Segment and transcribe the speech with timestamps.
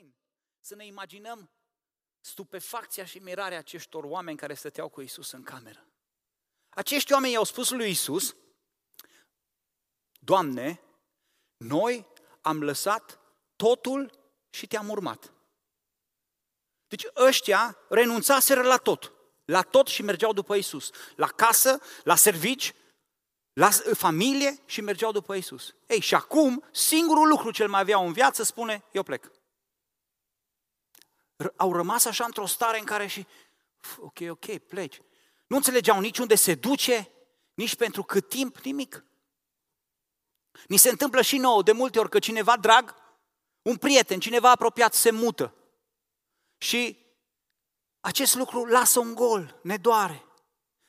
[0.00, 0.14] puțin
[0.60, 1.50] să ne imaginăm
[2.20, 5.86] stupefacția și mirarea acestor oameni care stăteau cu Isus în cameră.
[6.68, 8.36] Acești oameni i-au spus lui Isus,
[10.22, 10.80] Doamne,
[11.56, 12.06] noi
[12.40, 13.20] am lăsat
[13.56, 14.18] totul
[14.50, 15.32] și te-am urmat.
[16.88, 19.12] Deci ăștia renunțaseră la tot.
[19.44, 20.90] La tot și mergeau după Isus.
[21.16, 22.74] La casă, la servici,
[23.52, 25.74] la familie și mergeau după Isus.
[25.86, 29.39] Ei, și acum, singurul lucru ce mai aveau în viață spune, eu plec.
[31.56, 33.26] Au rămas așa într-o stare în care și,
[33.98, 35.00] ok, ok, pleci.
[35.46, 37.10] Nu înțelegeau nici unde se duce,
[37.54, 39.04] nici pentru cât timp, nimic.
[40.68, 42.94] Ni se întâmplă și nouă de multe ori că cineva drag,
[43.62, 45.54] un prieten, cineva apropiat se mută.
[46.58, 46.98] Și
[48.00, 50.24] acest lucru lasă un gol, ne doare.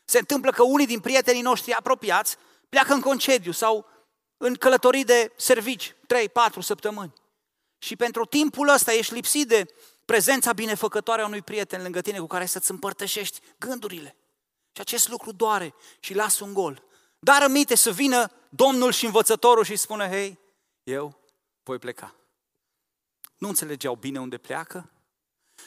[0.06, 2.38] Se întâmplă că unii din prietenii noștri apropiați
[2.70, 3.86] pleacă în concediu sau
[4.38, 5.96] în călătorii de servici, 3-4
[6.60, 7.14] săptămâni.
[7.78, 9.74] Și pentru timpul ăsta ești lipsit de
[10.06, 14.16] prezența binefăcătoare a unui prieten lângă tine cu care să-ți împărtășești gândurile.
[14.72, 16.84] Și acest lucru doare și lasă un gol.
[17.20, 20.40] Dar aminte să vină Domnul și învățătorul și spună, hei,
[20.84, 21.20] eu
[21.64, 22.16] voi pleca.
[23.38, 24.90] Nu înțelegeau bine unde pleacă,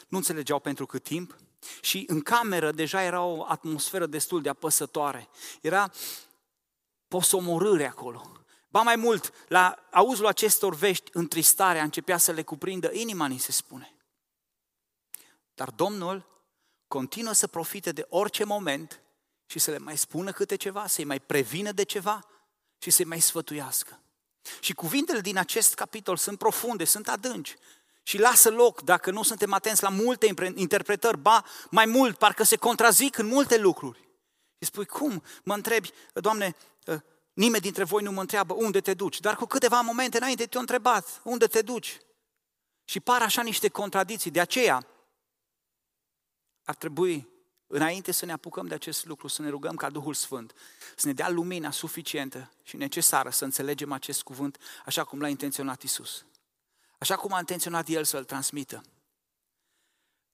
[0.07, 1.35] nu înțelegeau pentru cât timp
[1.81, 5.29] și în cameră deja era o atmosferă destul de apăsătoare.
[5.61, 5.91] Era
[7.07, 8.31] posomorâre acolo.
[8.69, 13.51] Ba mai mult, la auzul acestor vești, întristarea începea să le cuprindă inima, ni se
[13.51, 13.94] spune.
[15.55, 16.25] Dar Domnul
[16.87, 19.01] continuă să profite de orice moment
[19.45, 22.27] și să le mai spună câte ceva, să-i mai prevină de ceva
[22.77, 23.99] și să-i mai sfătuiască.
[24.59, 27.55] Și cuvintele din acest capitol sunt profunde, sunt adânci
[28.03, 32.55] și lasă loc, dacă nu suntem atenți la multe interpretări, ba mai mult, parcă se
[32.55, 33.99] contrazic în multe lucruri.
[34.59, 35.23] Și spui, cum?
[35.43, 36.55] Mă întrebi, Doamne,
[36.87, 40.45] ă, nimeni dintre voi nu mă întreabă unde te duci, dar cu câteva momente înainte
[40.45, 41.97] te-au întrebat unde te duci.
[42.83, 44.31] Și par așa niște contradicții.
[44.31, 44.87] De aceea
[46.65, 47.27] ar trebui,
[47.67, 50.53] înainte să ne apucăm de acest lucru, să ne rugăm ca Duhul Sfânt
[50.95, 55.81] să ne dea lumina suficientă și necesară să înțelegem acest cuvânt așa cum l-a intenționat
[55.81, 56.25] Isus.
[56.99, 58.83] Așa cum a intenționat El să-l transmită.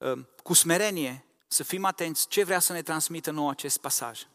[0.02, 4.28] Ă, cu smerenie, să fim atenți ce vrea să ne transmită nou acest pasaj.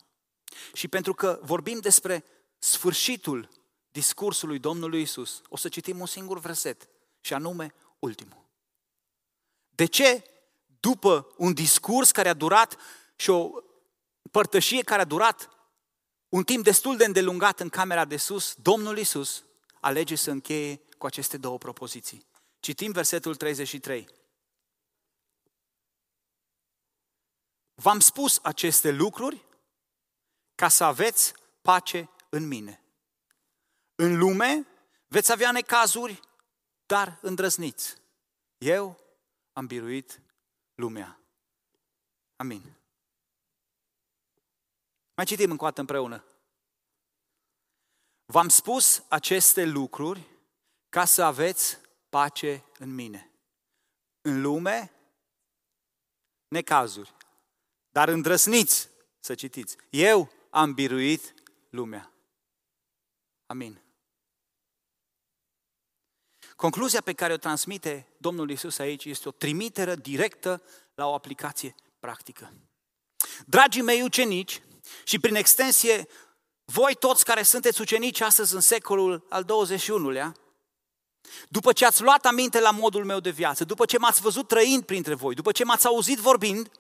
[0.73, 2.25] Și pentru că vorbim despre
[2.59, 3.49] sfârșitul
[3.91, 6.89] discursului Domnului Isus, o să citim un singur verset,
[7.21, 8.45] și anume ultimul.
[9.69, 10.25] De ce,
[10.89, 12.77] după un discurs care a durat
[13.17, 13.51] și o
[14.31, 15.51] părtășie care a durat
[16.29, 19.45] un timp destul de îndelungat în camera de sus, Domnul Isus
[19.81, 22.27] alege să încheie cu aceste două propoziții.
[22.61, 24.09] Citim versetul 33.
[27.75, 29.45] V-am spus aceste lucruri
[30.55, 32.85] ca să aveți pace în mine.
[33.95, 34.67] În lume
[35.07, 36.21] veți avea necazuri,
[36.87, 37.95] dar îndrăzniți.
[38.59, 38.99] Eu
[39.53, 40.21] am biruit
[40.77, 41.21] lumea.
[42.37, 42.77] Amin.
[45.15, 46.25] Mai citim încă o dată împreună.
[48.25, 50.29] V-am spus aceste lucruri
[50.89, 51.79] ca să aveți
[52.09, 53.31] pace în mine.
[54.21, 54.93] În lume,
[56.49, 57.15] necazuri,
[57.91, 58.89] dar îndrăsniți
[59.21, 59.77] să citiți.
[59.91, 61.35] Eu am biruit
[61.71, 62.13] lumea.
[63.47, 63.86] Amin.
[66.57, 70.63] Concluzia pe care o transmite Domnul Isus aici este o trimitere directă
[70.95, 72.53] la o aplicație practică.
[73.47, 74.63] Dragii mei ucenici
[75.05, 76.09] și prin extensie
[76.65, 80.33] voi toți care sunteți ucenici astăzi în secolul al 21-lea,
[81.49, 84.83] după ce ați luat aminte la modul meu de viață, după ce m-ați văzut trăind
[84.83, 86.71] printre voi, după ce m-ați auzit vorbind,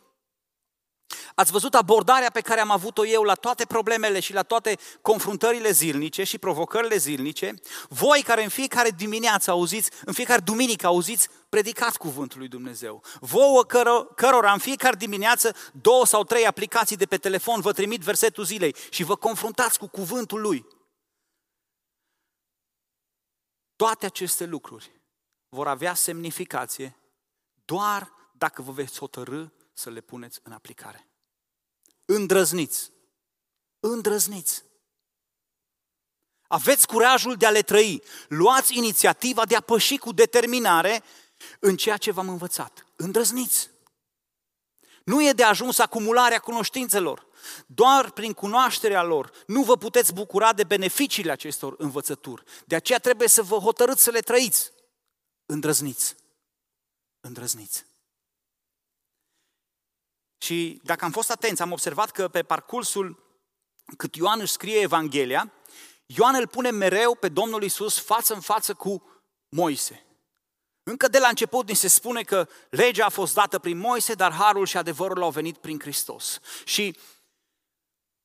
[1.38, 5.70] Ați văzut abordarea pe care am avut-o eu la toate problemele și la toate confruntările
[5.70, 7.54] zilnice și provocările zilnice.
[7.88, 13.02] Voi care în fiecare dimineață auziți, în fiecare duminică auziți predicat cuvântul lui Dumnezeu.
[13.20, 18.00] Vouă căro- cărora în fiecare dimineață două sau trei aplicații de pe telefon vă trimit
[18.00, 20.66] versetul zilei și vă confruntați cu cuvântul lui.
[23.76, 25.00] Toate aceste lucruri
[25.48, 26.96] vor avea semnificație
[27.64, 31.10] doar dacă vă veți hotărâ să le puneți în aplicare.
[32.06, 32.92] Îndrăzniți.
[33.80, 34.64] Îndrăzniți.
[36.48, 38.02] Aveți curajul de a le trăi.
[38.28, 41.02] Luați inițiativa de a păși cu determinare
[41.58, 42.86] în ceea ce v-am învățat.
[42.96, 43.70] Îndrăzniți.
[45.04, 47.26] Nu e de ajuns acumularea cunoștințelor.
[47.66, 52.42] Doar prin cunoașterea lor nu vă puteți bucura de beneficiile acestor învățături.
[52.64, 54.72] De aceea trebuie să vă hotărâți să le trăiți.
[55.46, 56.16] Îndrăzniți.
[57.20, 57.84] Îndrăzniți.
[60.38, 63.24] Și dacă am fost atenți, am observat că pe parcursul
[63.96, 65.52] cât Ioan își scrie Evanghelia,
[66.06, 69.02] Ioan îl pune mereu pe Domnul Isus față în față cu
[69.48, 70.06] Moise.
[70.82, 74.32] Încă de la început ni se spune că legea a fost dată prin Moise, dar
[74.32, 76.38] harul și adevărul au venit prin Hristos.
[76.64, 76.98] Și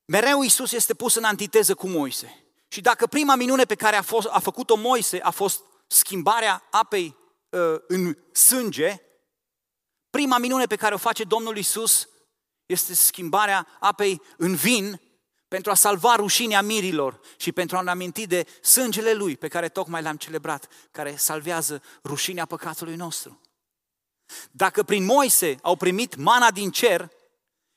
[0.06, 2.46] mereu Isus este pus în antiteză cu Moise.
[2.68, 7.18] Și dacă prima minune pe care a, fost, a făcut-o Moise a fost schimbarea apei
[7.50, 9.02] uh, în sânge,
[10.12, 12.10] prima minune pe care o face Domnul Isus
[12.66, 15.02] este schimbarea apei în vin
[15.48, 19.70] pentru a salva rușinea mirilor și pentru a ne aminti de sângele Lui pe care
[19.70, 23.42] tocmai l-am celebrat, care salvează rușinea păcatului nostru.
[24.52, 27.10] Dacă prin Moise au primit mana din cer,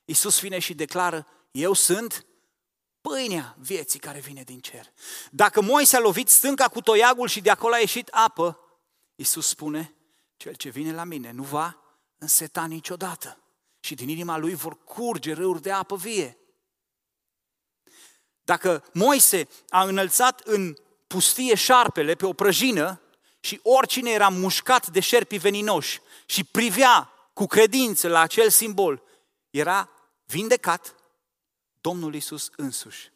[0.04, 2.26] Iisus vine și declară, eu sunt
[3.00, 4.92] pâinea vieții care vine din cer.
[5.30, 8.58] Dacă Moise a lovit stânca cu toiagul și de acolo a ieșit apă,
[9.14, 9.94] Iisus spune,
[10.36, 11.83] cel ce vine la mine nu va
[12.24, 13.38] înseta niciodată
[13.80, 16.38] și din inima lui vor curge râuri de apă vie.
[18.42, 20.76] Dacă Moise a înălțat în
[21.06, 23.00] pustie șarpele pe o prăjină
[23.40, 29.02] și oricine era mușcat de șerpi veninoși și privea cu credință la acel simbol,
[29.50, 29.90] era
[30.24, 30.94] vindecat,
[31.80, 33.12] Domnul Isus însuși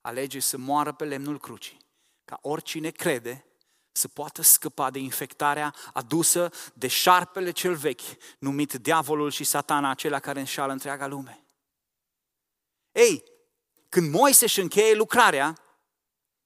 [0.00, 1.78] alege să moară pe lemnul crucii,
[2.24, 3.44] ca oricine crede
[3.92, 8.00] să poată scăpa de infectarea adusă de șarpele cel vechi,
[8.38, 11.44] numit diavolul și satana, acela care înșală întreaga lume.
[12.92, 13.24] Ei,
[13.88, 15.54] când Moise își încheie lucrarea,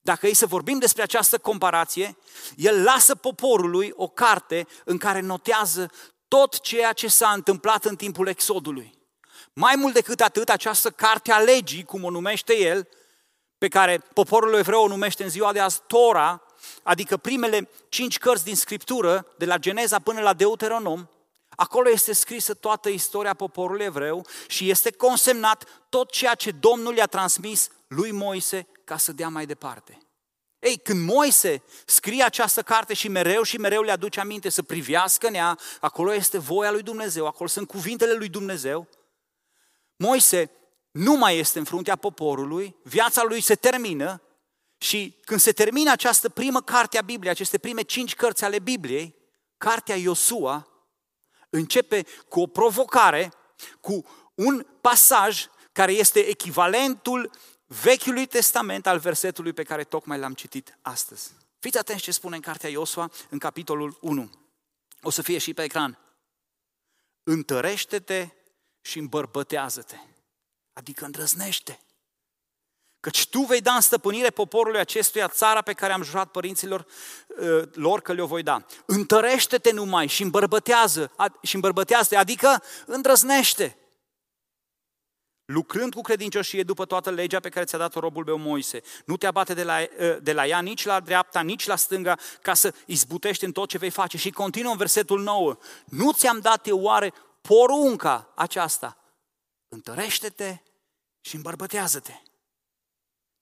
[0.01, 2.17] dacă ei să vorbim despre această comparație,
[2.55, 5.91] el lasă poporului o carte în care notează
[6.27, 8.97] tot ceea ce s-a întâmplat în timpul exodului.
[9.53, 12.87] Mai mult decât atât, această carte a legii, cum o numește el,
[13.57, 16.44] pe care poporul evreu o numește în ziua de azi Tora,
[16.83, 21.07] adică primele cinci cărți din Scriptură, de la Geneza până la Deuteronom,
[21.55, 27.05] acolo este scrisă toată istoria poporului evreu și este consemnat tot ceea ce Domnul i-a
[27.05, 29.97] transmis lui Moise ca să dea mai departe.
[30.59, 35.27] Ei, când Moise scrie această carte și mereu și mereu le aduce aminte să privească
[35.27, 38.87] în ea, acolo este voia lui Dumnezeu, acolo sunt cuvintele lui Dumnezeu,
[39.95, 40.51] Moise
[40.91, 44.21] nu mai este în fruntea poporului, viața lui se termină
[44.77, 49.15] și când se termină această primă carte a Bibliei, aceste prime cinci cărți ale Bibliei,
[49.57, 50.67] cartea Iosua
[51.49, 53.33] începe cu o provocare,
[53.79, 57.31] cu un pasaj care este echivalentul
[57.65, 61.31] Vechiului Testament al versetului pe care tocmai l-am citit astăzi.
[61.59, 64.29] Fiți atenți ce spune în cartea Iosua, în capitolul 1.
[65.01, 65.99] O să fie și pe ecran.
[67.23, 68.29] Întărește-te
[68.81, 69.97] și îmbărbătează-te.
[70.73, 71.79] Adică îndrăznește.
[73.05, 76.85] Căci tu vei da în stăpânire poporului acestuia țara pe care am jurat părinților
[77.27, 78.65] uh, lor că le-o voi da.
[78.85, 81.11] Întărește-te numai și îmbărbătează,
[81.41, 83.77] și îmbărbătează adică îndrăznește.
[85.45, 88.81] Lucrând cu credincioșie după toată legea pe care ți-a dat-o robul meu Moise.
[89.05, 92.17] Nu te abate de la, uh, de la ea nici la dreapta, nici la stânga,
[92.41, 94.17] ca să izbutești în tot ce vei face.
[94.17, 95.57] Și continuă în versetul 9.
[95.85, 98.97] Nu ți-am dat eu oare porunca aceasta?
[99.67, 100.57] Întărește-te
[101.21, 102.13] și îmbărbătează-te.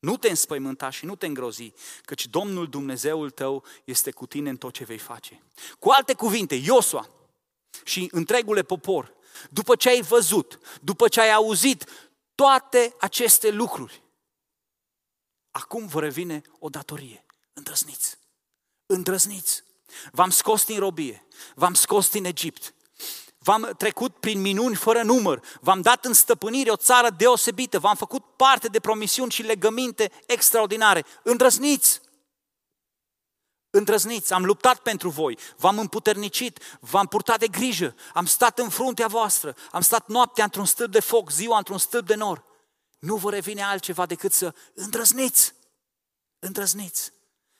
[0.03, 4.57] Nu te înspăimânta și nu te îngrozi, căci Domnul Dumnezeul tău este cu tine în
[4.57, 5.43] tot ce vei face.
[5.79, 7.09] Cu alte cuvinte, Iosua
[7.83, 9.13] și întregule popor,
[9.49, 11.85] după ce ai văzut, după ce ai auzit
[12.35, 14.03] toate aceste lucruri,
[15.51, 17.25] acum vă revine o datorie.
[17.53, 18.17] Îndrăzniți!
[18.85, 19.63] Îndrăzniți!
[20.11, 22.73] V-am scos din robie, v-am scos din Egipt,
[23.43, 28.23] v-am trecut prin minuni fără număr, v-am dat în stăpânire o țară deosebită, v-am făcut
[28.35, 31.05] parte de promisiuni și legăminte extraordinare.
[31.23, 32.01] Îndrăzniți!
[33.69, 39.07] Îndrăzniți, am luptat pentru voi, v-am împuternicit, v-am purtat de grijă, am stat în fruntea
[39.07, 42.43] voastră, am stat noaptea într-un stâlp de foc, ziua într-un stâlp de nor.
[42.99, 45.53] Nu vă revine altceva decât să îndrăzniți,
[46.39, 47.11] îndrăzniți.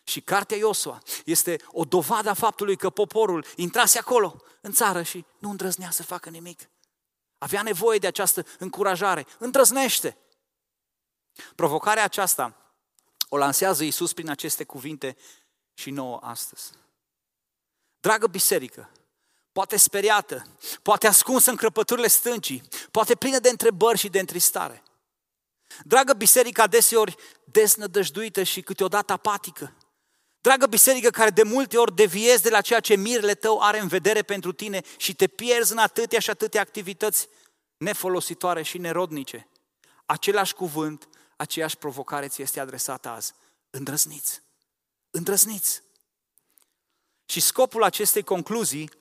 [0.04, 5.26] Și cartea Iosua este o dovadă a faptului că poporul intrase acolo, în țară, și
[5.40, 6.70] nu îndrăznea să facă nimic.
[7.38, 9.26] Avea nevoie de această încurajare.
[9.40, 10.18] Îndrăznește!
[11.56, 12.58] Provocarea aceasta
[13.30, 15.18] o lansează Iisus prin aceste cuvinte
[15.74, 16.72] și nouă astăzi.
[18.00, 18.90] Dragă biserică,
[19.52, 20.48] poate speriată,
[20.82, 24.84] poate ascunsă în crăpăturile stâncii, poate plină de întrebări și de întristare.
[25.84, 29.74] Dragă biserică, adeseori desnădăjduită și câteodată apatică.
[30.44, 33.88] Dragă biserică care de multe ori deviezi de la ceea ce mirele tău are în
[33.88, 37.28] vedere pentru tine și te pierzi în atâtea și atâtea activități
[37.78, 39.48] nefolositoare și nerodnice.
[40.06, 43.34] Același cuvânt, aceeași provocare ți este adresată azi.
[43.70, 44.42] Îndrăzniți!
[45.12, 45.82] Îndrăzniți!
[47.26, 48.92] Și scopul acestei concluzii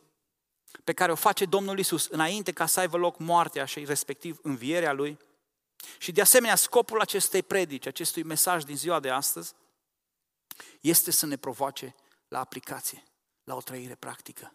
[0.85, 4.93] pe care o face Domnul Isus înainte ca să aibă loc moartea și respectiv învierea
[4.93, 5.19] Lui,
[5.99, 9.55] și de asemenea scopul acestei predici, acestui mesaj din ziua de astăzi,
[10.81, 11.95] este să ne provoace
[12.29, 13.05] la aplicație,
[13.45, 14.55] la o trăire practică.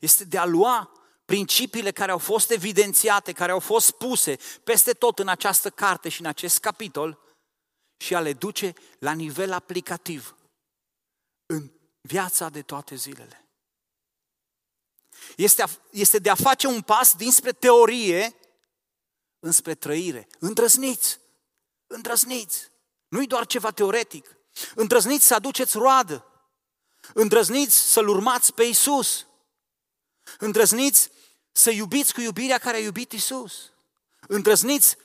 [0.00, 0.92] Este de a lua
[1.24, 6.20] principiile care au fost evidențiate, care au fost puse peste tot în această carte și
[6.20, 7.18] în acest capitol
[7.96, 10.36] și a le duce la nivel aplicativ
[11.46, 13.48] în viața de toate zilele.
[15.36, 18.34] Este, a, este de a face un pas dinspre teorie
[19.38, 20.28] înspre trăire.
[20.38, 21.20] Îndrăzniți!
[21.86, 22.70] Îndrăzniți!
[23.08, 24.37] Nu-i doar ceva teoretic.
[24.74, 26.24] Îndrăzniți să aduceți roadă.
[27.14, 29.26] Îndrăzniți să-L urmați pe Isus.
[30.38, 31.10] Îndrăzniți
[31.52, 33.72] să iubiți cu iubirea care a iubit Isus.
[34.20, 34.96] Îndrăzniți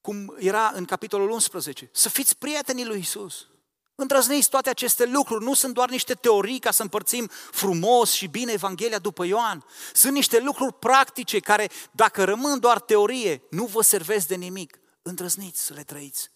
[0.00, 3.46] cum era în capitolul 11, să fiți prietenii lui Isus.
[3.94, 8.52] Îndrăzniți toate aceste lucruri, nu sunt doar niște teorii ca să împărțim frumos și bine
[8.52, 9.64] Evanghelia după Ioan.
[9.92, 14.78] Sunt niște lucruri practice care, dacă rămân doar teorie, nu vă servesc de nimic.
[15.02, 16.30] Îndrăzniți să le trăiți.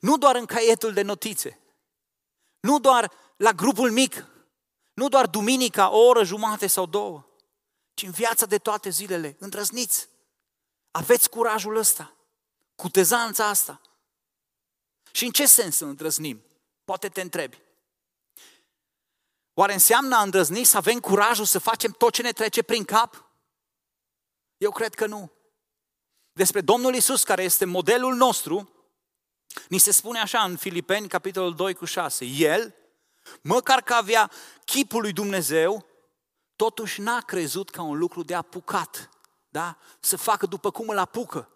[0.00, 1.58] Nu doar în caietul de notițe,
[2.60, 4.26] nu doar la grupul mic,
[4.94, 7.26] nu doar duminica, o oră, jumate sau două,
[7.94, 9.36] ci în viața de toate zilele.
[9.38, 10.08] Îndrăzniți!
[10.90, 12.14] Aveți curajul ăsta,
[12.74, 13.80] cutezanța asta.
[15.12, 16.44] Și în ce sens să îndrăznim?
[16.84, 17.62] Poate te întrebi.
[19.54, 23.24] Oare înseamnă a îndrăzni să avem curajul să facem tot ce ne trece prin cap?
[24.56, 25.32] Eu cred că nu.
[26.32, 28.73] Despre Domnul Isus, care este modelul nostru,
[29.68, 32.24] ni se spune așa în Filipeni, capitolul 2 cu 6.
[32.24, 32.74] El,
[33.40, 34.30] măcar că avea
[34.64, 35.86] chipul lui Dumnezeu,
[36.56, 39.08] totuși n-a crezut ca un lucru de apucat,
[39.48, 39.78] da?
[40.00, 41.48] Să facă după cum îl apucă,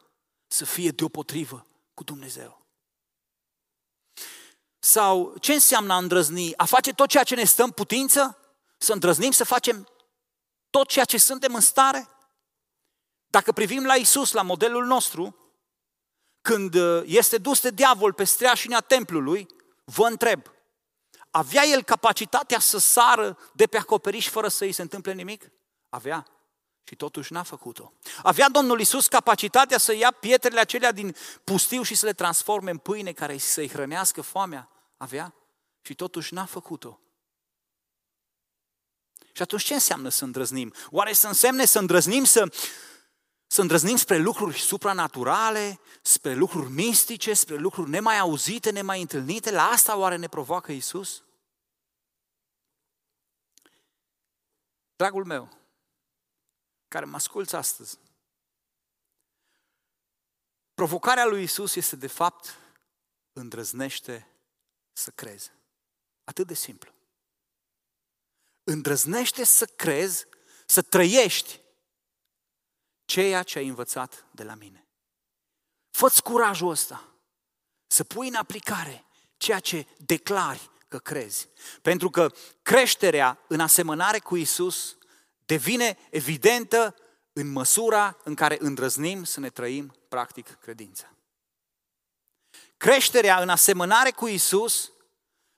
[0.47, 2.67] să fie deopotrivă cu Dumnezeu.
[4.78, 6.57] Sau ce înseamnă a îndrăzni?
[6.57, 8.38] A face tot ceea ce ne stă în putință?
[8.78, 9.88] Să îndrăznim să facem
[10.71, 12.09] tot ceea ce suntem în stare?
[13.26, 15.48] Dacă privim la Isus, la modelul nostru,
[16.42, 19.47] când uh, este dus de diavol pe streașinea templului,
[19.85, 20.42] vă întreb,
[21.30, 25.50] avea el capacitatea să sară de pe acoperiș fără să îi se întâmple nimic?
[25.88, 26.26] Avea.
[26.85, 27.92] Și totuși n-a făcut-o.
[28.23, 32.78] Avea Domnul Isus capacitatea să ia pietrele acelea din pustiu și să le transforme în
[32.78, 34.68] pâine care să-i hrănească foamea?
[34.97, 35.35] Avea.
[35.83, 37.00] Și totuși n-a făcut-o.
[39.33, 40.75] Și atunci ce înseamnă să îndrăznim?
[40.90, 42.52] Oare să însemne să îndrăznim să,
[43.50, 49.50] să îndrăznim spre lucruri supranaturale, spre lucruri mistice, spre lucruri nemai auzite, nemai întâlnite?
[49.50, 51.23] La asta oare ne provoacă Isus?
[54.97, 55.59] Dragul meu,
[56.88, 57.99] care mă asculți astăzi.
[60.75, 62.59] Provocarea lui Isus este de fapt
[63.33, 64.28] îndrăznește
[64.93, 65.50] să crezi.
[66.25, 66.93] Atât de simplu.
[68.64, 70.26] Îndrăznește să crezi,
[70.67, 71.61] să trăiești
[73.09, 74.87] ceea ce ai învățat de la mine.
[75.91, 77.09] Fă-ți curajul ăsta
[77.87, 79.05] să pui în aplicare
[79.37, 81.49] ceea ce declari că crezi.
[81.83, 84.97] Pentru că creșterea în asemănare cu Isus
[85.45, 86.95] devine evidentă
[87.33, 91.12] în măsura în care îndrăznim să ne trăim practic credința.
[92.77, 94.93] Creșterea în asemănare cu Isus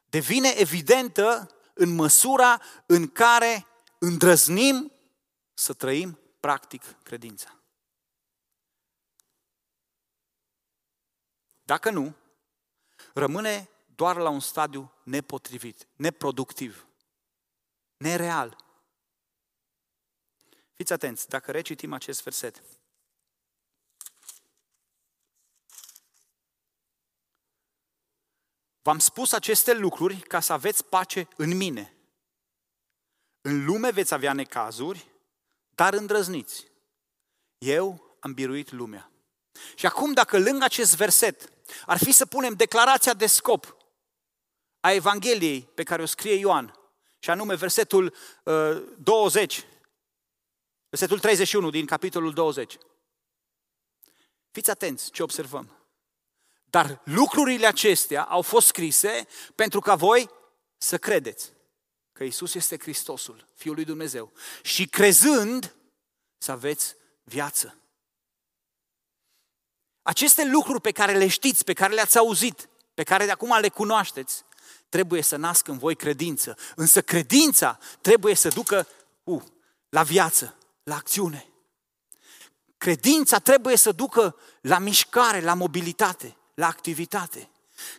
[0.04, 3.66] devine evidentă în măsura în care
[3.98, 4.92] îndrăznim
[5.54, 7.60] să trăim practic credința.
[11.62, 12.16] Dacă nu,
[13.14, 16.86] rămâne doar la un stadiu nepotrivit, neproductiv,
[17.96, 18.56] nereal.
[20.72, 22.62] Fiți atenți, dacă recitim acest verset.
[28.82, 31.94] V-am spus aceste lucruri ca să aveți pace în mine.
[33.40, 35.09] În lume veți avea necazuri,
[35.80, 36.66] dar îndrăzniți.
[37.58, 39.10] Eu am biruit lumea.
[39.74, 41.52] Și acum, dacă lângă acest verset
[41.86, 43.76] ar fi să punem declarația de scop
[44.80, 46.74] a Evangheliei pe care o scrie Ioan,
[47.18, 49.66] și anume versetul uh, 20,
[50.88, 52.78] Versetul 31 din capitolul 20.
[54.50, 55.86] Fiți atenți ce observăm.
[56.64, 60.30] Dar lucrurile acestea au fost scrise pentru ca voi
[60.78, 61.52] să credeți
[62.20, 64.32] că Isus este Hristosul, Fiul lui Dumnezeu.
[64.62, 65.74] Și crezând
[66.38, 67.76] să aveți viață.
[70.02, 73.68] Aceste lucruri pe care le știți, pe care le-ați auzit, pe care de acum le
[73.68, 74.44] cunoașteți,
[74.88, 76.56] trebuie să nască în voi credință.
[76.76, 78.88] Însă credința trebuie să ducă
[79.24, 79.42] uh,
[79.88, 81.48] la viață la acțiune.
[82.78, 87.50] Credința trebuie să ducă la mișcare, la mobilitate, la activitate.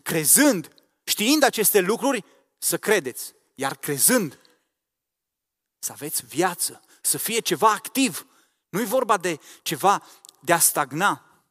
[0.02, 0.74] Crezând,
[1.04, 2.26] știind aceste lucruri,
[2.58, 3.34] să credeți.
[3.62, 4.40] Iar crezând,
[5.80, 8.28] să aveți viață, să fie ceva activ.
[8.70, 10.04] Nu e vorba de ceva
[10.40, 11.44] de a stagna.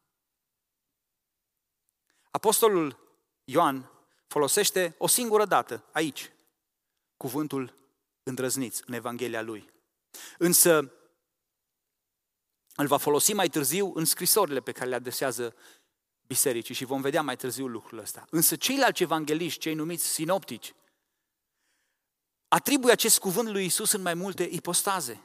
[2.31, 2.99] Apostolul
[3.45, 3.91] Ioan
[4.27, 6.33] folosește o singură dată, aici,
[7.17, 7.75] cuvântul
[8.23, 9.73] îndrăzniți în Evanghelia lui.
[10.39, 10.93] Însă
[12.75, 15.57] îl va folosi mai târziu în scrisorile pe care le adresează
[16.27, 18.27] bisericii și vom vedea mai târziu lucrul ăsta.
[18.31, 20.75] Însă ceilalți evangeliști, cei numiți sinoptici,
[22.51, 25.23] atribuie acest cuvânt lui Isus în mai multe ipostaze.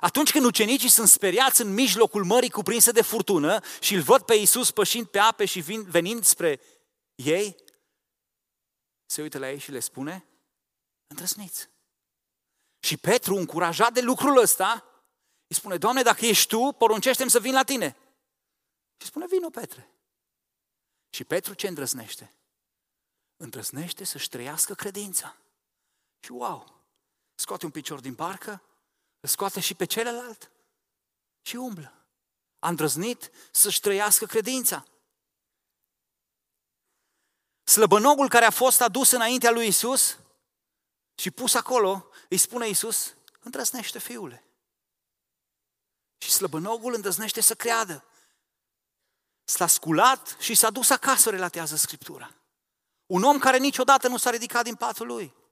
[0.00, 4.34] Atunci când ucenicii sunt speriați în mijlocul mării cuprinse de furtună și îl văd pe
[4.34, 6.60] Isus pășind pe ape și vin, venind spre
[7.14, 7.56] ei,
[9.06, 10.24] se uită la ei și le spune,
[11.06, 11.68] îndrăzniți.
[12.80, 14.84] Și Petru, încurajat de lucrul ăsta,
[15.46, 17.96] îi spune, Doamne, dacă ești Tu, poruncește să vin la Tine.
[18.96, 19.90] Și spune, vino, Petre.
[21.10, 22.34] Și Petru ce îndrăznește?
[23.36, 25.36] Îndrăznește să-și trăiască credința.
[26.26, 26.84] Și wow,
[27.34, 28.62] scoate un picior din barcă,
[29.20, 30.50] îl scoate și pe celălalt
[31.42, 32.06] și umblă.
[32.58, 34.84] A îndrăznit să-și trăiască credința.
[37.64, 40.18] Slăbănogul care a fost adus înaintea lui Isus
[41.14, 44.44] și pus acolo, îi spune Isus, îndrăznește fiule.
[46.18, 48.04] Și slăbănogul îndrăznește să creadă.
[49.44, 52.34] S-a sculat și s-a dus acasă, relatează Scriptura.
[53.06, 55.44] Un om care niciodată nu s-a ridicat din patul lui.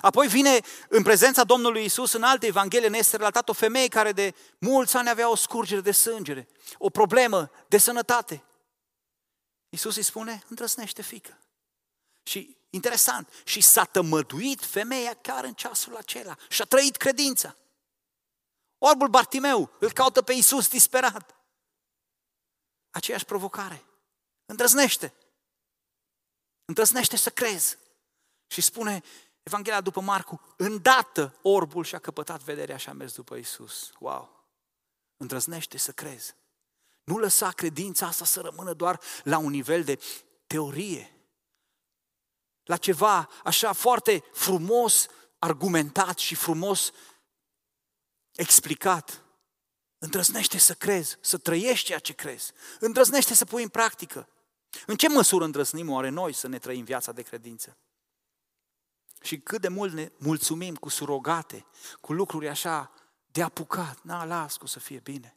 [0.00, 4.12] Apoi vine în prezența Domnului Isus în alte evanghelie, ne este relatat o femeie care
[4.12, 6.48] de mulți ani avea o scurgere de sângere,
[6.78, 8.44] o problemă de sănătate.
[9.68, 11.38] Isus îi spune, îndrăsnește fică.
[12.22, 17.56] Și interesant, și s-a tămăduit femeia chiar în ceasul acela și a trăit credința.
[18.78, 21.36] Orbul Bartimeu îl caută pe Isus disperat.
[22.90, 23.84] Aceeași provocare.
[24.46, 25.14] Îndrăznește.
[26.64, 27.78] Îndrăznește să crezi.
[28.46, 29.02] Și spune
[29.46, 33.92] Evanghelia după Marcu, îndată orbul și-a căpătat vederea și a mers după Isus.
[33.98, 34.44] Wow!
[35.16, 36.34] Îndrăznește să crezi.
[37.04, 39.98] Nu lăsa credința asta să rămână doar la un nivel de
[40.46, 41.16] teorie,
[42.64, 45.06] la ceva așa foarte frumos
[45.38, 46.92] argumentat și frumos
[48.32, 49.24] explicat.
[49.98, 52.52] Îndrăznește să crezi, să trăiești ceea ce crezi.
[52.80, 54.28] Îndrăznește să pui în practică.
[54.86, 57.76] În ce măsură îndrăznim oare noi să ne trăim viața de credință?
[59.20, 61.66] Și cât de mult ne mulțumim cu surogate,
[62.00, 62.92] cu lucruri așa
[63.26, 64.02] de apucat.
[64.02, 65.36] Na, las cu să fie bine.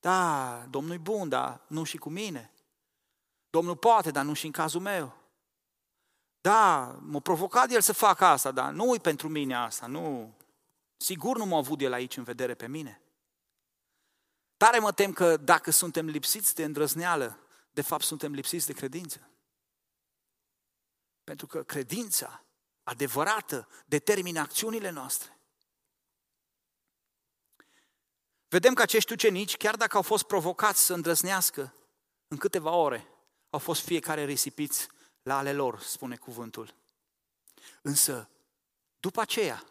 [0.00, 2.52] Da, Domnul e bun, dar nu și cu mine.
[3.50, 5.16] Domnul poate, dar nu și în cazul meu.
[6.40, 10.36] Da, m-a provocat el să fac asta, dar nu e pentru mine asta, nu.
[10.96, 13.02] Sigur nu m-a avut el aici în vedere pe mine.
[14.56, 17.38] Tare mă tem că dacă suntem lipsiți de îndrăzneală,
[17.70, 19.30] de fapt suntem lipsiți de credință.
[21.24, 22.44] Pentru că credința
[22.88, 25.38] adevărată determină acțiunile noastre.
[28.48, 31.74] Vedem că acești ucenici, chiar dacă au fost provocați să îndrăznească
[32.28, 33.06] în câteva ore,
[33.50, 34.88] au fost fiecare risipiți
[35.22, 36.74] la ale lor, spune cuvântul.
[37.82, 38.30] Însă,
[39.00, 39.64] după aceea,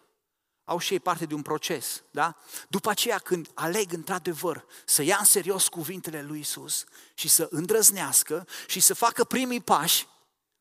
[0.63, 2.38] au și ei parte de un proces, da?
[2.69, 8.47] După aceea, când aleg într-adevăr să ia în serios cuvintele lui Isus și să îndrăznească
[8.67, 10.08] și să facă primii pași,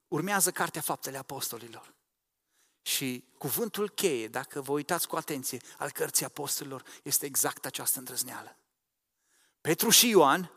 [0.08, 1.95] urmează Cartea Faptele Apostolilor.
[2.86, 8.56] Și cuvântul cheie, dacă vă uitați cu atenție, al cărții apostolilor, este exact această îndrăzneală.
[9.60, 10.50] Petru și Ioan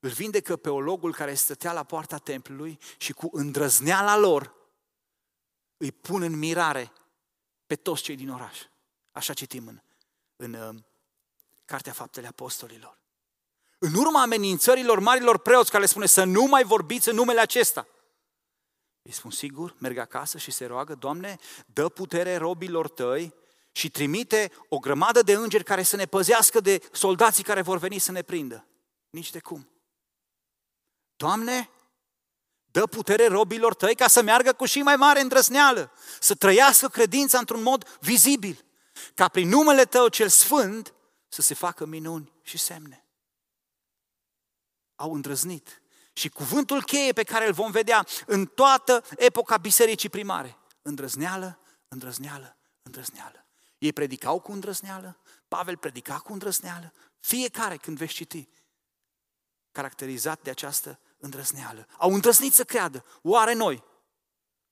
[0.00, 4.54] îl vindecă pe ologul care stătea la poarta templului și cu îndrăzneala lor
[5.76, 6.92] îi pun în mirare
[7.66, 8.58] pe toți cei din oraș.
[9.12, 9.82] Așa citim în,
[10.36, 10.82] în uh,
[11.64, 12.98] Cartea Faptele Apostolilor.
[13.78, 17.86] În urma amenințărilor marilor preoți care le spune să nu mai vorbiți în numele acesta–
[19.02, 23.34] îi spun sigur, merg acasă și se roagă, Doamne, dă putere robilor tăi
[23.72, 27.98] și trimite o grămadă de îngeri care să ne păzească de soldații care vor veni
[27.98, 28.66] să ne prindă.
[29.10, 29.70] Nici de cum.
[31.16, 31.70] Doamne,
[32.64, 37.38] dă putere robilor tăi ca să meargă cu și mai mare îndrăzneală, să trăiască credința
[37.38, 38.64] într-un mod vizibil,
[39.14, 40.94] ca prin numele tău cel sfânt
[41.28, 43.06] să se facă minuni și semne.
[44.94, 45.81] Au îndrăznit
[46.12, 50.58] și cuvântul cheie pe care îl vom vedea în toată epoca bisericii primare.
[50.82, 53.46] Îndrăzneală, îndrăzneală, îndrăzneală.
[53.78, 58.48] Ei predicau cu îndrăzneală, Pavel predica cu îndrăzneală, fiecare când veți citi,
[59.72, 61.86] caracterizat de această îndrăzneală.
[61.98, 63.04] Au îndrăznit să creadă.
[63.22, 63.84] Oare noi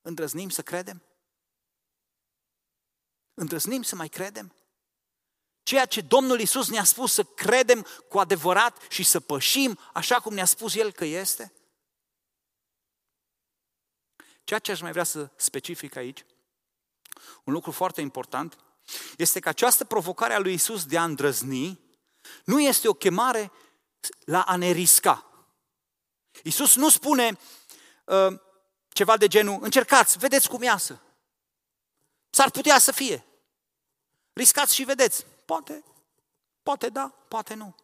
[0.02, 1.02] îndrăznim să credem?
[3.34, 4.54] Îndrăznim să mai credem?
[5.62, 10.34] Ceea ce Domnul Isus ne-a spus să credem cu adevărat și să pășim așa cum
[10.34, 11.52] ne-a spus El că este?
[14.44, 16.24] Ceea ce aș mai vrea să specific aici,
[17.44, 18.58] un lucru foarte important,
[19.16, 21.80] este că această provocare a lui Isus de a îndrăzni
[22.44, 23.52] nu este o chemare
[24.24, 25.24] la a ne risca.
[26.42, 27.38] Isus nu spune,
[28.06, 28.42] ă,
[28.88, 31.02] ceva de genul, încercați, vedeți cum iasă.
[32.30, 33.24] S-ar putea să fie.
[34.32, 35.26] Riscați și vedeți.
[35.50, 35.84] Poate,
[36.62, 37.74] poate da, poate nu.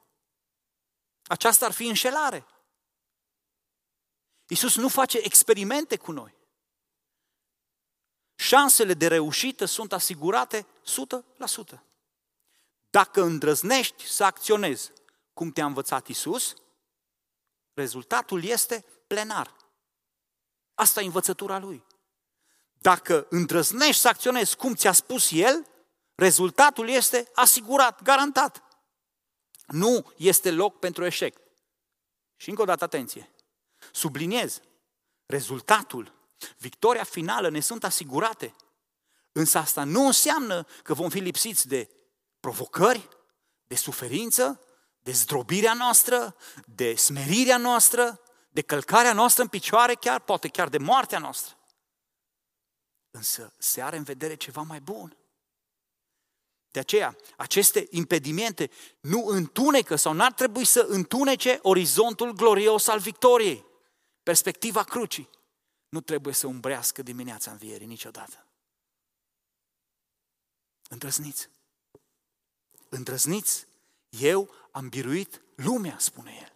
[1.23, 2.47] Aceasta ar fi înșelare.
[4.47, 6.35] Iisus nu face experimente cu noi.
[8.35, 10.67] Șansele de reușită sunt asigurate
[11.77, 11.81] 100%.
[12.91, 14.93] Dacă îndrăznești să acționezi
[15.33, 16.55] cum te-a învățat Isus,
[17.75, 19.57] rezultatul este plenar.
[20.75, 21.85] Asta e învățătura lui.
[22.73, 25.67] Dacă îndrăznești să acționezi cum ți-a spus el,
[26.17, 28.63] rezultatul este asigurat, garantat.
[29.67, 31.39] Nu este loc pentru eșec.
[32.37, 33.31] Și încă o dată atenție.
[33.93, 34.61] Subliniez,
[35.27, 36.13] rezultatul,
[36.59, 38.55] victoria finală ne sunt asigurate.
[39.33, 41.91] Însă asta nu înseamnă că vom fi lipsiți de
[42.41, 43.09] provocări,
[43.67, 44.61] de suferință,
[45.01, 50.79] de zdrobirea noastră, de smerirea noastră, de călcarea noastră în picioare chiar, poate chiar de
[50.79, 51.57] moartea noastră.
[53.11, 55.17] Însă se are în vedere ceva mai bun.
[56.77, 63.65] De aceea, aceste impedimente nu întunecă sau n-ar trebui să întunece orizontul glorios al victoriei.
[64.23, 65.31] Perspectiva crucii
[65.89, 68.47] nu trebuie să umbrească dimineața învierii niciodată.
[70.89, 71.49] Îndrăzniți!
[72.89, 73.67] Îndrăzniți!
[74.09, 76.53] Eu am biruit lumea, spune el.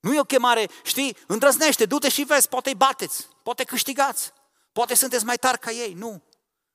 [0.00, 4.32] Nu e o chemare, știi, îndrăznește, du-te și vezi, poate îi bateți, poate câștigați,
[4.72, 5.92] poate sunteți mai tari ca ei.
[5.92, 6.22] Nu!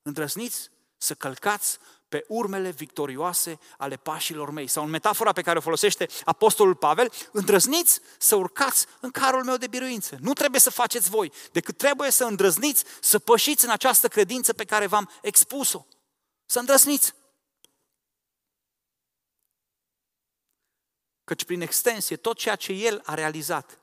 [0.02, 1.78] Îndrăzniți să călcați
[2.14, 4.68] pe urmele victorioase ale pașilor mei.
[4.68, 9.58] Sau în metafora pe care o folosește Apostolul Pavel, îndrăzniți să urcați în carul meu
[9.58, 10.18] de biruință.
[10.20, 14.64] Nu trebuie să faceți voi, decât trebuie să îndrăzniți să pășiți în această credință pe
[14.64, 15.86] care v-am expus-o.
[16.46, 17.14] Să îndrăzniți.
[21.24, 23.80] Căci prin extensie, tot ceea ce El a realizat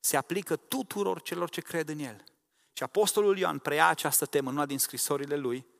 [0.00, 2.24] se aplică tuturor celor ce cred în El.
[2.72, 5.71] Și Apostolul Ioan preia această temă în una din scrisorile lui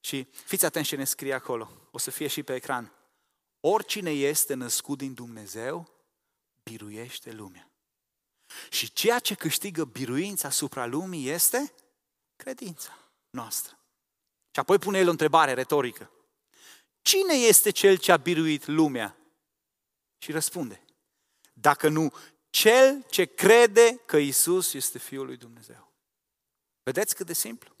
[0.00, 2.92] și fiți atenți ce ne scrie acolo, o să fie și pe ecran.
[3.60, 5.88] Oricine este născut din Dumnezeu,
[6.62, 7.70] biruiește lumea.
[8.70, 11.74] Și ceea ce câștigă biruința asupra lumii este
[12.36, 12.98] credința
[13.30, 13.78] noastră.
[14.50, 16.10] Și apoi pune el o întrebare retorică.
[17.02, 19.16] Cine este cel ce a biruit lumea?
[20.18, 20.84] Și răspunde.
[21.52, 22.14] Dacă nu,
[22.50, 25.92] cel ce crede că Isus este Fiul lui Dumnezeu.
[26.82, 27.76] Vedeți cât de simplu?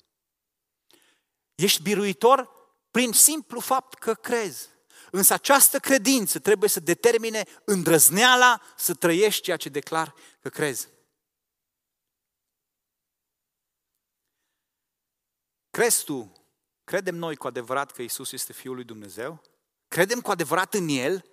[1.58, 2.50] Ești biruitor
[2.90, 4.68] prin simplu fapt că crezi.
[5.10, 10.88] Însă această credință trebuie să determine îndrăzneala să trăiești ceea ce declar că crezi.
[15.70, 16.32] Crezi tu,
[16.84, 19.42] credem noi cu adevărat că Isus este Fiul lui Dumnezeu?
[19.88, 21.24] Credem cu adevărat în El?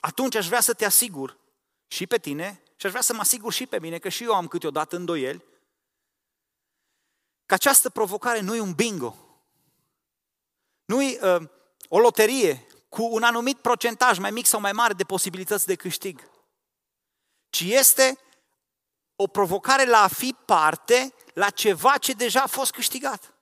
[0.00, 1.38] Atunci aș vrea să te asigur
[1.86, 4.34] și pe tine și aș vrea să mă asigur și pe mine că și eu
[4.34, 5.50] am câteodată îndoieli
[7.52, 9.16] că această provocare nu e un bingo,
[10.84, 11.48] nu e uh,
[11.88, 16.30] o loterie cu un anumit procentaj mai mic sau mai mare de posibilități de câștig,
[17.50, 18.18] ci este
[19.16, 23.34] o provocare la a fi parte la ceva ce deja a fost câștigat.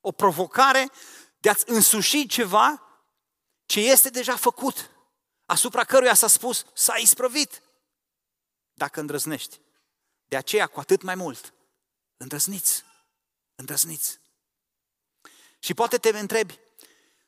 [0.00, 0.90] O provocare
[1.38, 2.82] de a-ți însuși ceva
[3.66, 4.90] ce este deja făcut,
[5.44, 7.62] asupra căruia s-a spus, s-a isprăvit,
[8.74, 9.60] dacă îndrăznești.
[10.24, 11.54] De aceea, cu atât mai mult,
[12.16, 12.84] îndrăzniți.
[13.56, 14.20] Îndrăzniți.
[15.58, 16.58] Și poate te întrebi,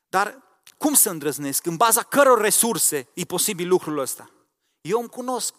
[0.09, 0.43] dar
[0.77, 1.65] cum să îndrăznesc?
[1.65, 4.31] În baza căror resurse e posibil lucrul ăsta?
[4.81, 5.53] Eu îmi cunosc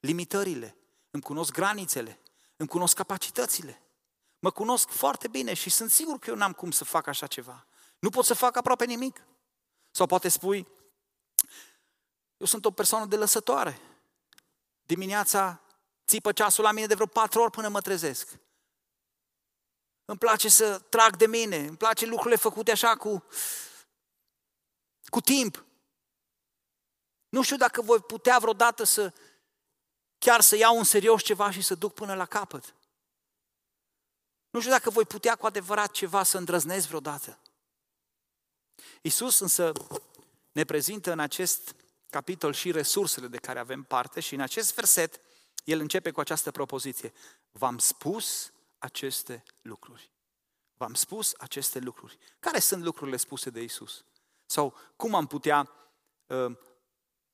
[0.00, 0.76] limitările,
[1.10, 2.20] îmi cunosc granițele,
[2.56, 3.82] îmi cunosc capacitățile.
[4.38, 7.66] Mă cunosc foarte bine și sunt sigur că eu n-am cum să fac așa ceva.
[7.98, 9.24] Nu pot să fac aproape nimic.
[9.90, 10.68] Sau poate spui,
[12.36, 13.80] eu sunt o persoană de lăsătoare.
[14.82, 15.60] Dimineața
[16.06, 18.28] țipă ceasul la mine de vreo patru ori până mă trezesc.
[20.04, 23.24] Îmi place să trag de mine, îmi place lucrurile făcute așa cu,
[25.04, 25.64] cu timp.
[27.28, 29.12] Nu știu dacă voi putea vreodată să
[30.18, 32.74] chiar să iau în serios ceva și să duc până la capăt.
[34.50, 37.38] Nu știu dacă voi putea cu adevărat ceva să îndrăznesc vreodată.
[39.02, 39.72] Iisus însă
[40.52, 41.74] ne prezintă în acest
[42.10, 45.20] capitol și resursele de care avem parte și în acest verset
[45.64, 47.12] el începe cu această propoziție.
[47.50, 50.10] V-am spus aceste lucruri.
[50.76, 52.18] V-am spus aceste lucruri.
[52.40, 54.04] Care sunt lucrurile spuse de Isus?
[54.46, 55.70] Sau cum am putea
[56.26, 56.56] uh,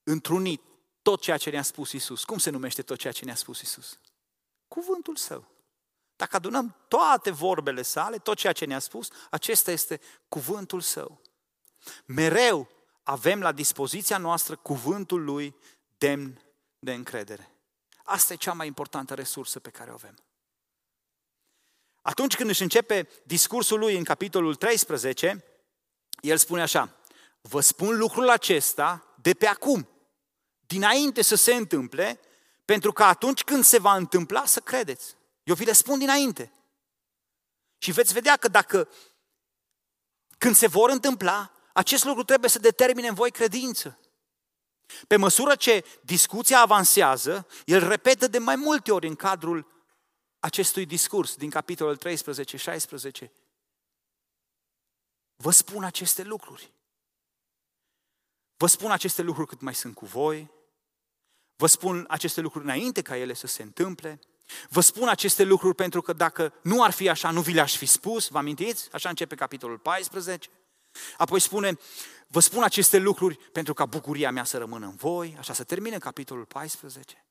[0.03, 0.61] întruni
[1.03, 2.25] tot ceea ce ne-a spus Isus?
[2.25, 3.99] Cum se numește tot ceea ce ne-a spus Isus?
[4.69, 5.51] Cuvântul Său.
[6.17, 11.21] Dacă adunăm toate vorbele sale, tot ceea ce ne-a spus, acesta este cuvântul Său.
[12.05, 12.69] Mereu
[13.03, 15.57] avem la dispoziția noastră cuvântul Lui
[15.99, 16.43] demn
[16.79, 17.53] de încredere.
[18.05, 20.19] Asta e cea mai importantă resursă pe care o avem.
[22.09, 25.45] Atunci când își începe discursul lui în capitolul 13,
[26.21, 26.97] el spune așa,
[27.41, 29.89] vă spun lucrul acesta de pe acum,
[30.61, 32.21] dinainte să se întâmple,
[32.65, 35.17] pentru că atunci când se va întâmpla să credeți.
[35.45, 36.53] Eu vi le spun dinainte.
[37.79, 38.89] Și veți vedea că dacă
[40.39, 43.99] când se vor întâmpla, acest lucru trebuie să determine în voi credință.
[45.07, 49.78] Pe măsură ce discuția avansează, el repetă de mai multe ori în cadrul
[50.41, 53.29] acestui discurs din capitolul 13-16.
[55.37, 56.73] Vă spun aceste lucruri.
[58.57, 60.51] Vă spun aceste lucruri cât mai sunt cu voi.
[61.57, 64.21] Vă spun aceste lucruri înainte ca ele să se întâmple.
[64.69, 67.87] Vă spun aceste lucruri pentru că dacă nu ar fi așa, nu vi le-aș fi
[67.87, 68.29] spus.
[68.29, 68.89] Vă amintiți?
[68.93, 70.49] Așa începe capitolul 14.
[71.17, 71.79] Apoi spune,
[72.27, 75.37] vă spun aceste lucruri pentru ca bucuria mea să rămână în voi.
[75.39, 77.28] Așa se termină capitolul 14.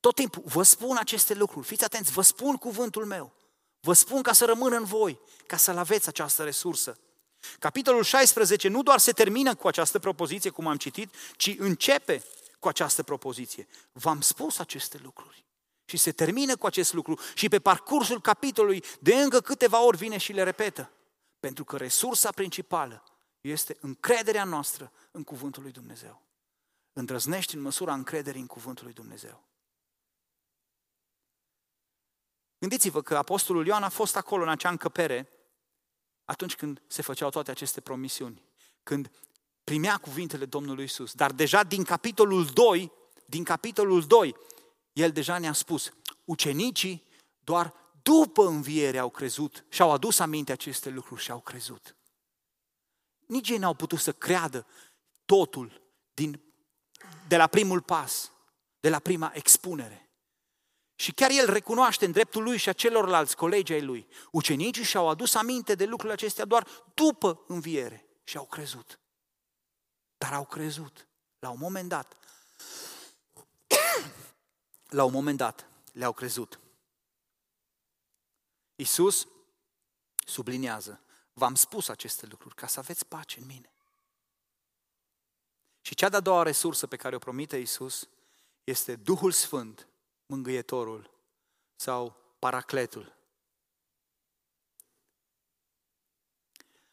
[0.00, 1.66] Tot timpul vă spun aceste lucruri.
[1.66, 3.32] Fiți atenți, vă spun cuvântul meu.
[3.80, 6.98] Vă spun ca să rămână în voi, ca să-l aveți această resursă.
[7.58, 12.24] Capitolul 16 nu doar se termină cu această propoziție, cum am citit, ci începe
[12.58, 13.68] cu această propoziție.
[13.92, 15.44] V-am spus aceste lucruri.
[15.84, 20.18] Și se termină cu acest lucru și pe parcursul capitolului de încă câteva ori vine
[20.18, 20.92] și le repetă.
[21.40, 23.04] Pentru că resursa principală
[23.40, 26.22] este încrederea noastră în Cuvântul lui Dumnezeu.
[26.92, 29.49] Îndrăznești în măsura încrederii în Cuvântul lui Dumnezeu.
[32.60, 35.28] Gândiți-vă că Apostolul Ioan a fost acolo în acea încăpere
[36.24, 38.42] atunci când se făceau toate aceste promisiuni,
[38.82, 39.10] când
[39.64, 41.12] primea cuvintele Domnului Isus.
[41.12, 42.92] Dar deja din capitolul 2,
[43.26, 44.36] din capitolul 2,
[44.92, 45.92] el deja ne-a spus,
[46.24, 47.06] ucenicii
[47.44, 51.96] doar după înviere au crezut și au adus aminte aceste lucruri și au crezut.
[53.26, 54.66] Nici ei n-au putut să creadă
[55.24, 55.82] totul
[56.14, 56.40] din,
[57.28, 58.32] de la primul pas,
[58.80, 60.09] de la prima expunere.
[61.00, 64.06] Și chiar el recunoaște în dreptul lui și a celorlalți colegi ai lui.
[64.30, 68.98] Ucenicii și-au adus aminte de lucrurile acestea doar după înviere și au crezut.
[70.18, 71.06] Dar au crezut.
[71.38, 72.16] La un moment dat,
[74.98, 76.60] la un moment dat, le-au crezut.
[78.76, 79.26] Iisus
[80.26, 81.00] subliniază,
[81.32, 83.72] v-am spus aceste lucruri ca să aveți pace în mine.
[85.80, 88.08] Și cea de-a doua resursă pe care o promite Iisus
[88.64, 89.84] este Duhul Sfânt,
[90.30, 91.10] mângâietorul
[91.76, 93.16] sau paracletul.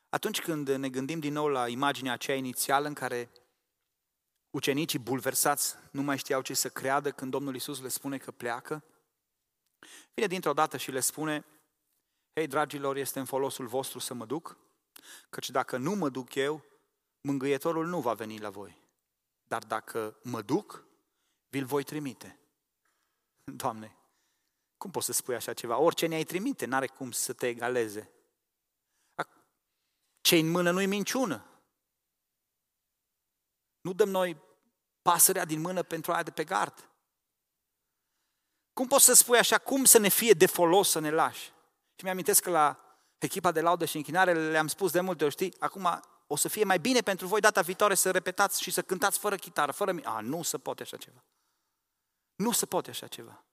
[0.09, 3.29] Atunci când ne gândim din nou la imaginea aceea inițială în care
[4.49, 8.83] ucenicii bulversați nu mai știau ce să creadă când Domnul Isus le spune că pleacă,
[10.13, 11.45] vine dintr-o dată și le spune,
[12.33, 14.57] Hei, dragilor, este în folosul vostru să mă duc,
[15.29, 16.63] căci dacă nu mă duc eu,
[17.21, 18.77] mângâietorul nu va veni la voi.
[19.43, 20.83] Dar dacă mă duc,
[21.49, 22.39] vi-l voi trimite.
[23.55, 23.95] Doamne,
[24.77, 25.77] cum poți să spui așa ceva?
[25.77, 28.11] Orice ne-ai trimite, n-are cum să te egaleze.
[30.21, 31.45] ce în mână nu-i minciună.
[33.81, 34.37] Nu dăm noi
[35.01, 36.89] pasărea din mână pentru aia de pe gard.
[38.73, 41.53] Cum poți să spui așa, cum să ne fie de folos să ne lași?
[41.95, 42.79] Și mi-amintesc că la
[43.17, 46.63] echipa de laudă și închinare le-am spus de multe ori, știi, acum o să fie
[46.63, 49.95] mai bine pentru voi data viitoare să repetați și să cântați fără chitară, fără...
[50.03, 51.23] A, nu se poate așa ceva.
[52.37, 53.43] Nu se poate așa ceva.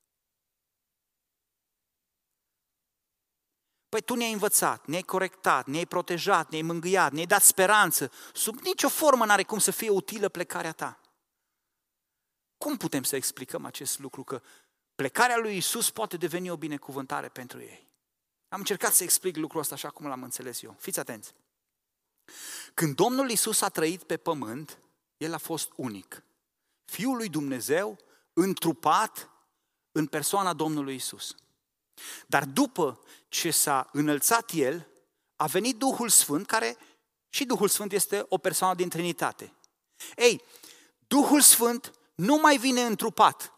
[3.89, 8.11] Păi tu ne-ai învățat, ne-ai corectat, ne-ai protejat, ne-ai mângâiat, ne-ai dat speranță.
[8.33, 11.01] Sub nicio formă n-are cum să fie utilă plecarea ta.
[12.59, 14.25] Cum putem să explicăm acest lucru?
[14.25, 14.43] Că
[14.95, 17.89] plecarea lui Isus poate deveni o binecuvântare pentru ei.
[18.49, 20.77] Am încercat să explic lucrul ăsta așa cum l-am înțeles eu.
[20.79, 21.35] Fiți atenți.
[22.75, 24.79] Când Domnul Isus a trăit pe pământ,
[25.17, 26.23] El a fost unic.
[26.85, 27.99] Fiul lui Dumnezeu,
[28.35, 29.31] întrupat
[29.93, 31.35] în persoana Domnului Isus.
[32.27, 34.89] Dar după ce s-a înălțat El,
[35.37, 36.77] a venit Duhul Sfânt, care
[37.29, 39.53] și Duhul Sfânt este o persoană din Trinitate.
[40.17, 40.43] Ei,
[41.07, 43.53] Duhul Sfânt nu mai vine întrupat,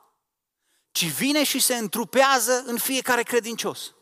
[0.90, 3.94] ci vine și se întrupează în fiecare credincios.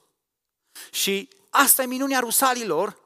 [0.91, 3.03] Și asta e minunea rusalilor,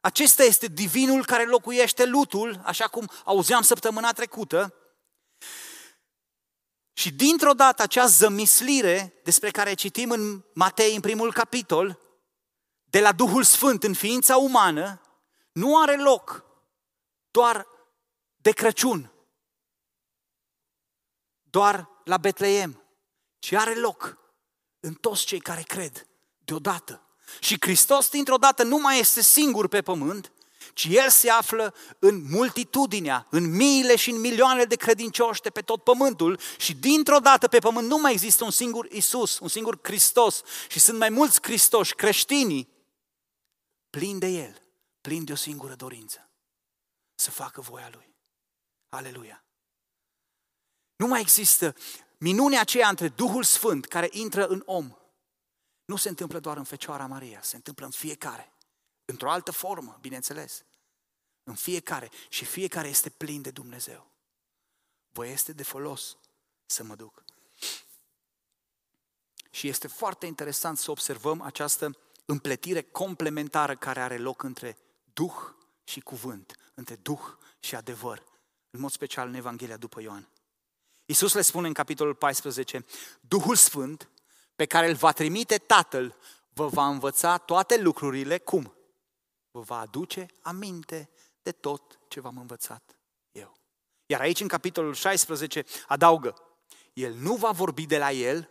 [0.00, 4.74] acesta este divinul care locuiește lutul, așa cum auzeam săptămâna trecută,
[6.98, 11.98] și dintr-o dată acea zămislire despre care citim în Matei în primul capitol,
[12.84, 15.00] de la Duhul Sfânt în ființa umană,
[15.52, 16.44] nu are loc
[17.30, 17.66] doar
[18.36, 19.12] de Crăciun,
[21.42, 22.82] doar la Betleem,
[23.38, 24.18] ci are loc
[24.80, 26.06] în toți cei care cred
[26.38, 27.02] deodată.
[27.40, 30.32] Și Hristos dintr-o dată nu mai este singur pe pământ,
[30.76, 35.60] ci El se află în multitudinea, în miile și în milioanele de credincioși de pe
[35.60, 39.78] tot pământul și dintr-o dată pe pământ nu mai există un singur Isus, un singur
[39.82, 42.68] Hristos și sunt mai mulți Hristoși, creștinii,
[43.90, 44.62] plini de El,
[45.00, 46.30] plini de o singură dorință,
[47.14, 48.14] să facă voia Lui.
[48.88, 49.44] Aleluia!
[50.96, 51.74] Nu mai există
[52.18, 54.96] minunea aceea între Duhul Sfânt care intră în om.
[55.84, 58.55] Nu se întâmplă doar în Fecioara Maria, se întâmplă în fiecare.
[59.06, 60.64] Într-o altă formă, bineînțeles.
[61.44, 62.10] În fiecare.
[62.28, 64.10] Și fiecare este plin de Dumnezeu.
[65.10, 66.16] Vă este de folos
[66.66, 67.24] să mă duc.
[69.50, 74.78] Și este foarte interesant să observăm această împletire complementară care are loc între
[75.12, 75.34] Duh
[75.84, 77.20] și cuvânt, între Duh
[77.60, 78.24] și adevăr,
[78.70, 80.28] în mod special în Evanghelia după Ioan.
[81.04, 82.84] Iisus le spune în capitolul 14,
[83.20, 84.10] Duhul Sfânt,
[84.56, 86.16] pe care îl va trimite Tatăl,
[86.52, 88.75] vă va învăța toate lucrurile, cum?
[89.56, 91.10] Vă va aduce aminte
[91.42, 92.96] de tot ce v-am învățat
[93.32, 93.56] eu.
[94.06, 96.34] Iar aici, în capitolul 16, adaugă,
[96.92, 98.50] El nu va vorbi de la El,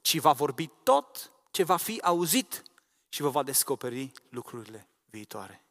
[0.00, 2.62] ci va vorbi tot ce va fi auzit
[3.08, 5.64] și vă va descoperi lucrurile viitoare.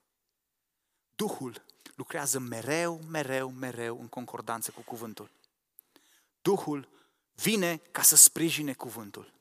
[1.15, 5.31] Duhul lucrează mereu, mereu, mereu în concordanță cu cuvântul.
[6.41, 6.89] Duhul
[7.33, 9.33] vine ca să sprijine cuvântul.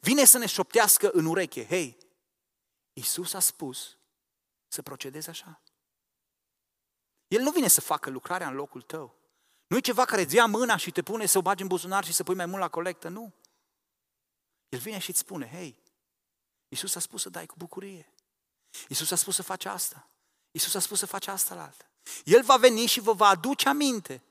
[0.00, 1.96] Vine să ne șoptească în ureche, hei,
[2.92, 3.96] Iisus a spus
[4.68, 5.60] să procedezi așa.
[7.28, 9.14] El nu vine să facă lucrarea în locul tău.
[9.66, 12.04] Nu e ceva care îți ia mâna și te pune să o bagi în buzunar
[12.04, 13.34] și să pui mai mult la colectă, nu.
[14.68, 15.82] El vine și îți spune, hei,
[16.68, 18.12] Iisus a spus să dai cu bucurie.
[18.88, 20.08] Iisus a spus să faci asta.
[20.50, 21.90] Iisus a spus să faci asta la altă.
[22.24, 24.22] El va veni și vă va aduce aminte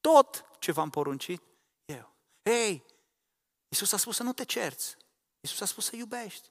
[0.00, 1.42] tot ce v-am poruncit
[1.84, 2.14] eu.
[2.42, 2.84] Hei,
[3.68, 4.96] Iisus a spus să nu te cerți.
[5.40, 6.50] Iisus a spus să iubești.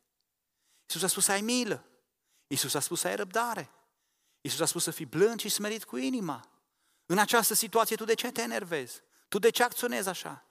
[0.85, 1.85] Iisus a spus să ai milă.
[2.51, 3.69] Iisus a spus să ai răbdare.
[4.41, 6.49] Iisus a spus să fii blând și smerit cu inima.
[7.05, 9.01] În această situație tu de ce te enervezi?
[9.27, 10.47] Tu de ce acționezi așa?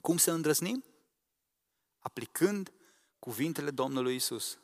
[0.00, 0.84] Cum să îndrăznim?
[1.98, 2.72] Aplicând
[3.18, 4.58] cuvintele Domnului Isus.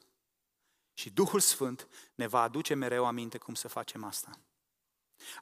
[0.94, 4.38] Și Duhul Sfânt ne va aduce mereu aminte cum să facem asta.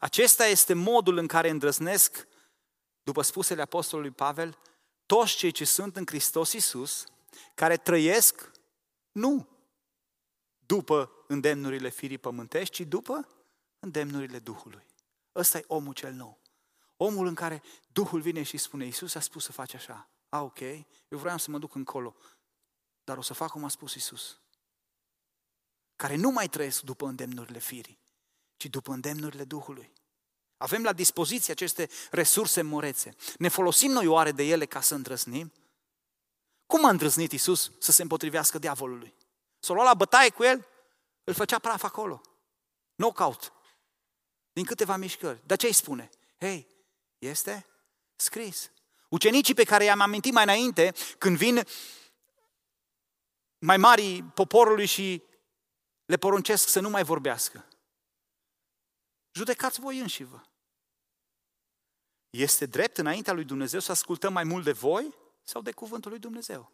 [0.01, 2.29] Acesta este modul în care îndrăznesc,
[3.03, 4.59] după spusele Apostolului Pavel,
[5.07, 7.05] toți cei ce sunt în Hristos Isus,
[7.55, 8.51] care trăiesc
[9.13, 9.49] nu
[10.59, 13.29] după îndemnurile firii pământești, ci după
[13.79, 14.87] îndemnurile Duhului.
[15.35, 16.41] Ăsta e omul cel nou.
[16.97, 20.11] Omul în care Duhul vine și spune, Iisus a spus să faci așa.
[20.29, 20.61] A, ok,
[21.09, 22.17] eu vreau să mă duc încolo,
[23.05, 24.41] dar o să fac cum a spus Iisus.
[25.97, 28.01] Care nu mai trăiesc după îndemnurile firii,
[28.57, 29.93] ci după îndemnurile Duhului.
[30.57, 33.15] Avem la dispoziție aceste resurse morețe.
[33.39, 35.53] Ne folosim noi oare de ele ca să îndrăznim?
[36.71, 39.15] Cum a îndrăznit Iisus să se împotrivească diavolului?
[39.59, 40.67] S-a luat la bătaie cu el,
[41.25, 42.21] îl făcea praf acolo.
[42.97, 43.53] Knockout.
[44.53, 45.43] Din câteva mișcări.
[45.47, 46.11] Dar ce îi spune?
[46.39, 46.67] Hei,
[47.19, 47.67] este
[48.17, 48.71] scris.
[49.09, 51.67] Ucenicii pe care i-am amintit mai înainte, când vin
[53.59, 55.23] mai mari poporului și
[56.05, 57.69] le poruncesc să nu mai vorbească.
[59.33, 60.41] Judecați voi înși vă.
[62.31, 65.19] Este drept înaintea lui Dumnezeu să ascultăm mai mult de voi
[65.51, 66.71] sau de cuvântul lui Dumnezeu?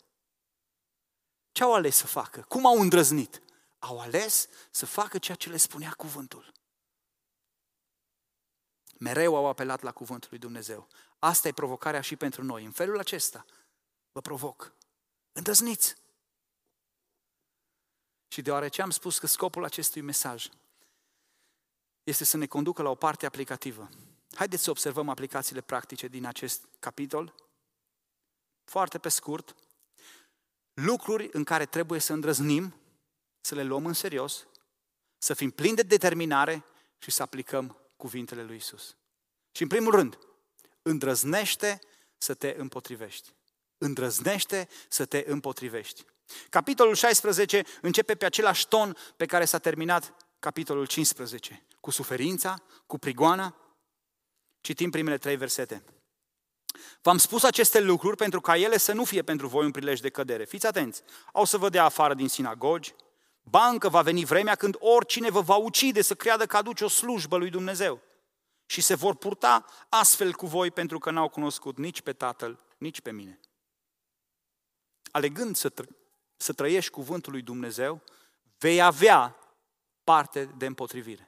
[1.52, 2.40] Ce au ales să facă?
[2.40, 3.42] Cum au îndrăznit?
[3.78, 6.52] Au ales să facă ceea ce le spunea cuvântul.
[8.98, 10.88] Mereu au apelat la cuvântul lui Dumnezeu.
[11.18, 12.64] Asta e provocarea și pentru noi.
[12.64, 13.44] În felul acesta
[14.12, 14.72] vă provoc.
[15.32, 15.94] Îndrăzniți!
[18.28, 20.48] Și deoarece am spus că scopul acestui mesaj
[22.02, 23.88] este să ne conducă la o parte aplicativă,
[24.34, 27.45] haideți să observăm aplicațiile practice din acest capitol.
[28.66, 29.54] Foarte pe scurt,
[30.74, 32.74] lucruri în care trebuie să îndrăznim,
[33.40, 34.46] să le luăm în serios,
[35.18, 36.64] să fim plini de determinare
[36.98, 38.96] și să aplicăm cuvintele lui Isus.
[39.52, 40.18] Și în primul rând,
[40.82, 41.80] îndrăznește
[42.18, 43.34] să te împotrivești.
[43.78, 46.04] Îndrăznește să te împotrivești.
[46.48, 52.98] Capitolul 16 începe pe același ton pe care s-a terminat capitolul 15, cu suferința, cu
[52.98, 53.56] prigoana.
[54.60, 55.82] Citim primele trei versete.
[57.02, 60.08] V-am spus aceste lucruri pentru ca ele să nu fie pentru voi un prilej de
[60.08, 60.44] cădere.
[60.44, 62.94] Fiți atenți, au să vă dea afară din sinagogi,
[63.42, 67.36] bancă va veni vremea când oricine vă va ucide să creadă că aduce o slujbă
[67.36, 68.00] lui Dumnezeu.
[68.66, 73.00] Și se vor purta astfel cu voi pentru că n-au cunoscut nici pe Tatăl, nici
[73.00, 73.40] pe mine.
[75.10, 75.96] Alegând să, tră-
[76.36, 78.02] să trăiești cuvântul lui Dumnezeu,
[78.58, 79.36] vei avea
[80.04, 81.25] parte de împotrivire.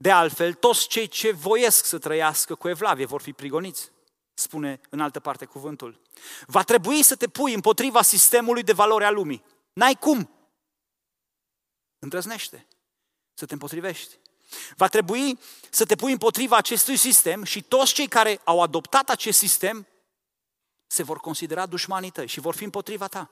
[0.00, 3.90] De altfel, toți cei ce voiesc să trăiască cu evlavie vor fi prigoniți,
[4.34, 6.00] spune în altă parte cuvântul.
[6.46, 9.44] Va trebui să te pui împotriva sistemului de valori a lumii.
[9.72, 10.30] N-ai cum.
[11.98, 12.66] Îndrăznește
[13.34, 14.18] să te împotrivești.
[14.76, 15.38] Va trebui
[15.70, 19.86] să te pui împotriva acestui sistem și toți cei care au adoptat acest sistem
[20.86, 23.30] se vor considera dușmanii tăi și vor fi împotriva ta.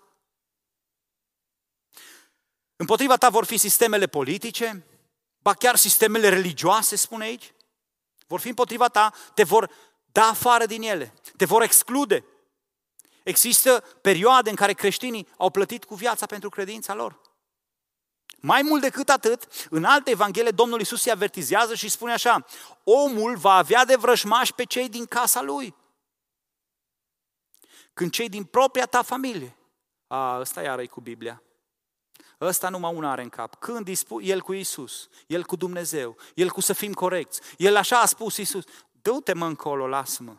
[2.76, 4.86] Împotriva ta vor fi sistemele politice,
[5.46, 7.54] ba chiar sistemele religioase, spune aici.
[8.26, 9.70] Vor fi împotriva ta, te vor
[10.04, 12.24] da afară din ele, te vor exclude.
[13.22, 17.20] Există perioade în care creștinii au plătit cu viața pentru credința lor.
[18.40, 22.44] Mai mult decât atât, în alte evanghelie Domnul Isus se avertizează și spune așa,
[22.84, 25.74] omul va avea de vrăjmași pe cei din casa lui.
[27.94, 29.56] Când cei din propria ta familie,
[30.06, 31.42] a, ăsta iară cu Biblia,
[32.40, 33.54] ăsta numai una are în cap.
[33.54, 38.00] Când dispu- el cu Isus, el cu Dumnezeu, el cu să fim corecți, el așa
[38.00, 38.64] a spus Isus,
[39.02, 40.36] dă-te mă încolo, lasă-mă.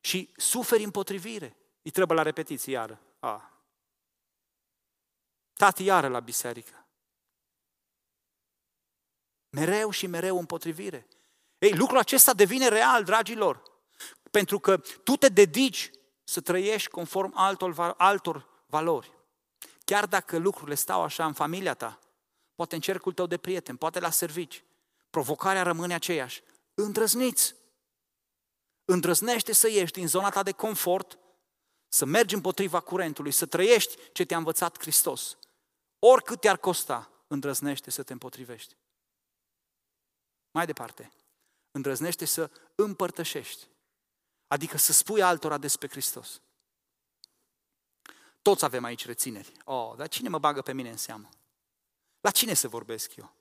[0.00, 1.56] Și suferi împotrivire.
[1.82, 3.00] Îi trebuie la repetiție iară.
[3.18, 3.50] A.
[5.52, 6.86] Tati iară la biserică.
[9.50, 11.06] Mereu și mereu împotrivire.
[11.58, 13.62] Ei, lucrul acesta devine real, dragilor.
[14.30, 15.90] Pentru că tu te dedici
[16.24, 19.15] să trăiești conform altor, altor valori.
[19.86, 21.98] Chiar dacă lucrurile stau așa în familia ta,
[22.54, 24.64] poate în cercul tău de prieteni, poate la servici,
[25.10, 26.42] provocarea rămâne aceeași.
[26.74, 27.54] Îndrăzniți!
[28.84, 31.18] Îndrăznește să ieși din zona ta de confort,
[31.88, 35.38] să mergi împotriva curentului, să trăiești ce te-a învățat Hristos.
[35.98, 38.76] Oricât te-ar costa, îndrăznește să te împotrivești.
[40.50, 41.12] Mai departe,
[41.70, 43.68] îndrăznește să împărtășești,
[44.46, 46.40] adică să spui altora despre Hristos.
[48.46, 49.52] Toți avem aici rețineri.
[49.64, 51.28] Oh, dar cine mă bagă pe mine în seamă?
[52.20, 53.32] La cine să vorbesc eu?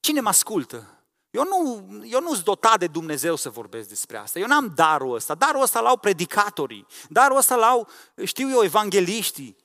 [0.00, 1.04] Cine mă ascultă?
[1.30, 4.38] Eu nu, eu nu-s dotat de Dumnezeu să vorbesc despre asta.
[4.38, 5.34] Eu n-am darul ăsta.
[5.34, 6.86] Darul ăsta l-au predicatorii.
[7.08, 7.88] Darul ăsta l-au,
[8.24, 9.56] știu eu, evangeliștii.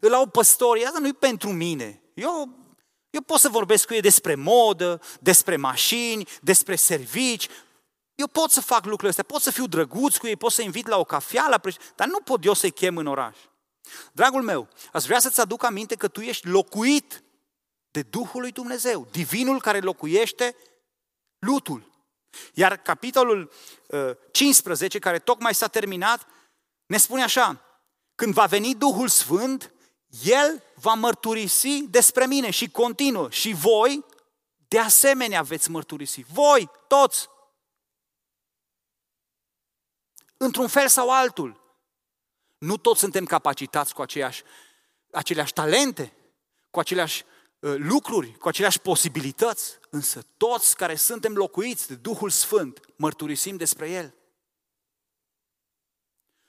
[0.00, 0.84] Îl au păstorii.
[0.84, 2.02] Asta nu e pentru mine.
[2.14, 2.48] Eu,
[3.10, 7.48] eu pot să vorbesc cu ei despre modă, despre mașini, despre servici.
[8.14, 9.24] Eu pot să fac lucrurile astea.
[9.24, 11.74] Pot să fiu drăguț cu ei, pot să invit la o cafea, la preș...
[11.94, 13.36] dar nu pot eu să-i chem în oraș.
[14.12, 17.22] Dragul meu, aș vrea să-ți aduc aminte că tu ești locuit
[17.90, 20.56] de Duhul lui Dumnezeu, divinul care locuiește
[21.38, 21.92] lutul.
[22.54, 23.52] Iar capitolul
[24.30, 26.26] 15, uh, care tocmai s-a terminat,
[26.86, 27.60] ne spune așa,
[28.14, 29.72] când va veni Duhul Sfânt,
[30.24, 33.30] El va mărturisi despre mine și continuă.
[33.30, 34.04] Și voi,
[34.68, 36.24] de asemenea, veți mărturisi.
[36.32, 37.28] Voi, toți.
[40.36, 41.63] Într-un fel sau altul.
[42.58, 44.42] Nu toți suntem capacitați cu aceeași,
[45.10, 46.12] aceleași talente,
[46.70, 47.24] cu aceleași
[47.58, 53.90] uh, lucruri, cu aceleași posibilități, însă toți care suntem locuiți de Duhul Sfânt mărturisim despre
[53.90, 54.14] El.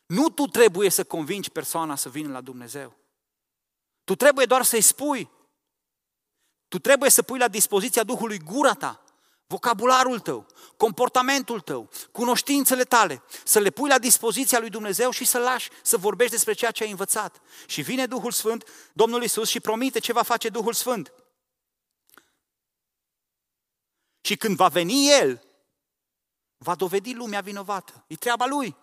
[0.06, 2.98] Nu tu trebuie să convingi persoana să vină la Dumnezeu.
[4.04, 5.30] Tu trebuie doar să-i spui.
[6.68, 9.05] Tu trebuie să pui la dispoziția Duhului gura ta
[9.48, 15.38] vocabularul tău, comportamentul tău, cunoștințele tale, să le pui la dispoziția lui Dumnezeu și să
[15.38, 17.42] lași să vorbești despre ceea ce ai învățat.
[17.66, 21.14] Și vine Duhul Sfânt, Domnul Isus și promite ce va face Duhul Sfânt.
[24.22, 25.42] Și când va veni El,
[26.58, 28.04] va dovedi lumea vinovată.
[28.08, 28.76] E treaba Lui.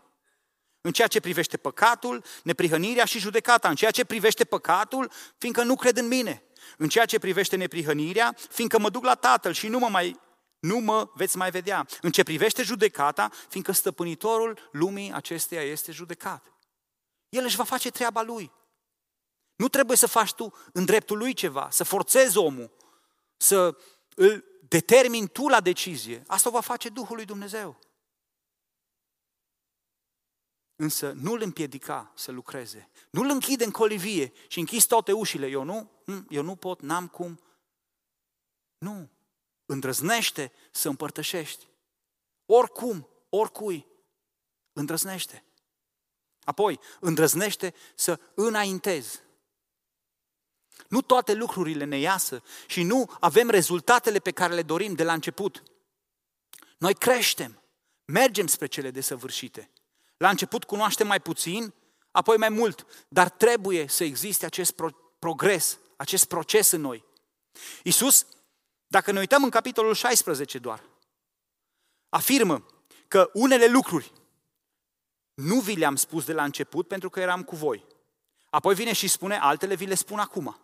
[0.80, 3.68] În ceea ce privește păcatul, neprihănirea și judecata.
[3.68, 6.42] În ceea ce privește păcatul, fiindcă nu cred în mine.
[6.76, 10.20] În ceea ce privește neprihănirea, fiindcă mă duc la Tatăl și nu mă mai
[10.62, 11.86] nu mă veți mai vedea.
[12.00, 16.52] În ce privește judecata, fiindcă stăpânitorul lumii acesteia este judecat.
[17.28, 18.52] El își va face treaba lui.
[19.56, 22.70] Nu trebuie să faci tu în dreptul lui ceva, să forțezi omul,
[23.36, 23.76] să
[24.14, 26.22] îl determini tu la decizie.
[26.26, 27.78] Asta o va face Duhul lui Dumnezeu.
[30.76, 32.90] Însă nu îl împiedica să lucreze.
[33.10, 35.46] Nu îl închide în colivie și închizi toate ușile.
[35.46, 37.40] Eu nu, hm, eu nu pot, n-am cum.
[38.78, 39.10] Nu
[39.66, 41.68] îndrăznește să împărtășești.
[42.46, 43.86] Oricum, oricui,
[44.72, 45.44] îndrăznește.
[46.44, 49.20] Apoi, îndrăznește să înaintezi.
[50.88, 55.12] Nu toate lucrurile ne iasă și nu avem rezultatele pe care le dorim de la
[55.12, 55.62] început.
[56.78, 57.62] Noi creștem,
[58.04, 59.70] mergem spre cele desăvârșite.
[60.16, 61.74] La început cunoaștem mai puțin,
[62.10, 64.74] apoi mai mult, dar trebuie să existe acest
[65.18, 67.04] progres, acest proces în noi.
[67.82, 68.26] Isus
[68.92, 70.82] dacă ne uităm în capitolul 16 doar,
[72.08, 72.66] afirmă
[73.08, 74.12] că unele lucruri
[75.34, 77.86] nu vi le-am spus de la început pentru că eram cu voi.
[78.50, 80.56] Apoi vine și spune, altele vi le spun acum.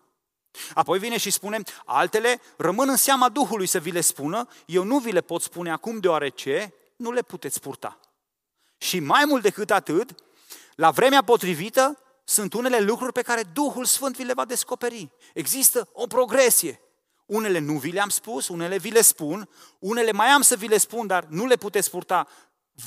[0.74, 4.98] Apoi vine și spune, altele rămân în seama Duhului să vi le spună, eu nu
[4.98, 8.00] vi le pot spune acum deoarece nu le puteți purta.
[8.78, 10.14] Și mai mult decât atât,
[10.74, 15.10] la vremea potrivită sunt unele lucruri pe care Duhul Sfânt vi le va descoperi.
[15.34, 16.80] Există o progresie.
[17.28, 19.48] Unele nu vi le-am spus, unele vi le spun,
[19.78, 22.28] unele mai am să vi le spun, dar nu le puteți purta.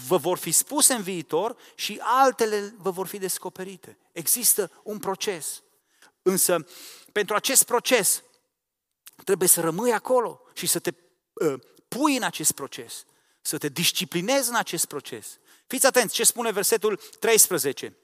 [0.07, 3.97] Vă vor fi spuse în viitor și altele vă vor fi descoperite.
[4.11, 5.63] Există un proces.
[6.21, 6.65] Însă,
[7.11, 8.23] pentru acest proces,
[9.23, 10.93] trebuie să rămâi acolo și să te
[11.33, 13.05] uh, pui în acest proces,
[13.41, 15.39] să te disciplinezi în acest proces.
[15.67, 17.97] Fiți atenți ce spune versetul 13.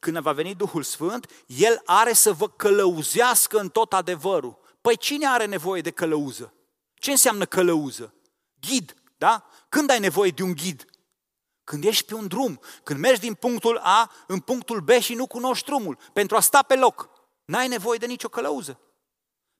[0.00, 4.61] Când va veni Duhul Sfânt, El are să vă călăuzească în tot adevărul.
[4.82, 6.54] Păi cine are nevoie de călăuză?
[6.94, 8.14] Ce înseamnă călăuză?
[8.60, 9.46] Ghid, da?
[9.68, 10.84] Când ai nevoie de un ghid?
[11.64, 15.26] Când ești pe un drum, când mergi din punctul A în punctul B și nu
[15.26, 17.10] cunoști drumul, pentru a sta pe loc,
[17.44, 18.80] n-ai nevoie de nicio călăuză.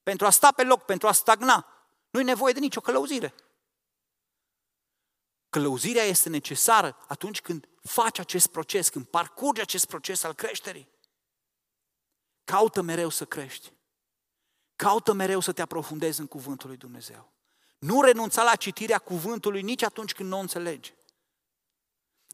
[0.03, 1.67] Pentru a sta pe loc, pentru a stagna,
[2.11, 3.35] nu ai nevoie de nicio călăuzire.
[5.51, 10.89] Călăuzirea este necesară atunci când faci acest proces, când parcurgi acest proces al creșterii.
[12.45, 13.73] Caută mereu să crești.
[14.83, 17.33] Caută mereu să te aprofundezi în Cuvântul lui Dumnezeu.
[17.79, 20.95] Nu renunța la citirea Cuvântului nici atunci când nu o înțelegi.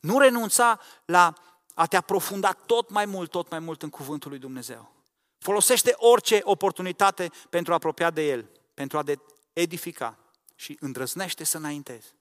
[0.00, 1.34] Nu renunța la
[1.74, 4.92] a te aprofunda tot mai mult, tot mai mult în Cuvântul lui Dumnezeu.
[5.38, 9.14] Folosește orice oportunitate pentru a apropia de El, pentru a te
[9.52, 10.18] edifica
[10.54, 12.14] și îndrăznește să înaintezi.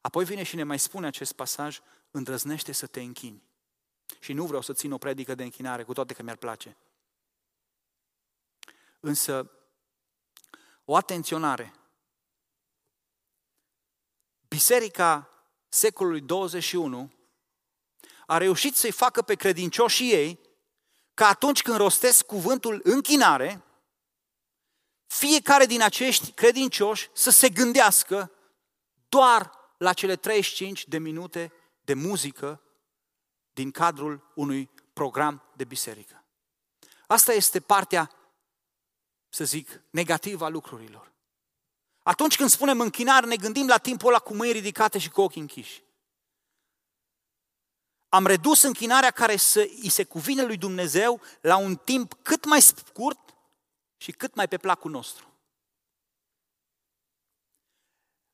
[0.00, 1.80] Apoi vine și ne mai spune acest pasaj,
[2.10, 3.42] îndrăznește să te închini.
[4.18, 6.76] Și nu vreau să țin o predică de închinare, cu toate că mi-ar place.
[9.04, 9.50] Însă,
[10.84, 11.74] o atenționare.
[14.48, 15.28] Biserica
[15.68, 17.12] secolului 21
[18.26, 20.40] a reușit să-i facă pe credincioșii ei
[21.14, 23.64] că atunci când rostesc cuvântul închinare,
[25.06, 28.32] fiecare din acești credincioși să se gândească
[29.08, 32.62] doar la cele 35 de minute de muzică
[33.52, 36.24] din cadrul unui program de biserică.
[37.06, 38.10] Asta este partea,
[39.34, 41.12] să zic, negativă a lucrurilor.
[42.02, 45.40] Atunci când spunem închinare, ne gândim la timpul ăla cu mâini ridicate și cu ochii
[45.40, 45.82] închiși.
[48.08, 52.62] Am redus închinarea care să îi se cuvine lui Dumnezeu la un timp cât mai
[52.62, 53.34] scurt
[53.96, 55.26] și cât mai pe placul nostru.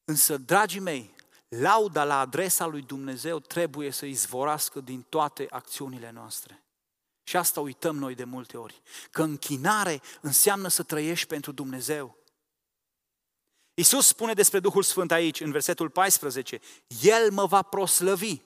[0.04, 1.14] Însă, dragii mei,
[1.48, 6.62] lauda la adresa lui Dumnezeu trebuie să izvorască din toate acțiunile noastre.
[7.28, 8.82] Și asta uităm noi de multe ori.
[9.10, 12.16] Că închinare înseamnă să trăiești pentru Dumnezeu.
[13.74, 16.60] Iisus spune despre Duhul Sfânt aici, în versetul 14,
[17.00, 18.40] El mă va proslăvi.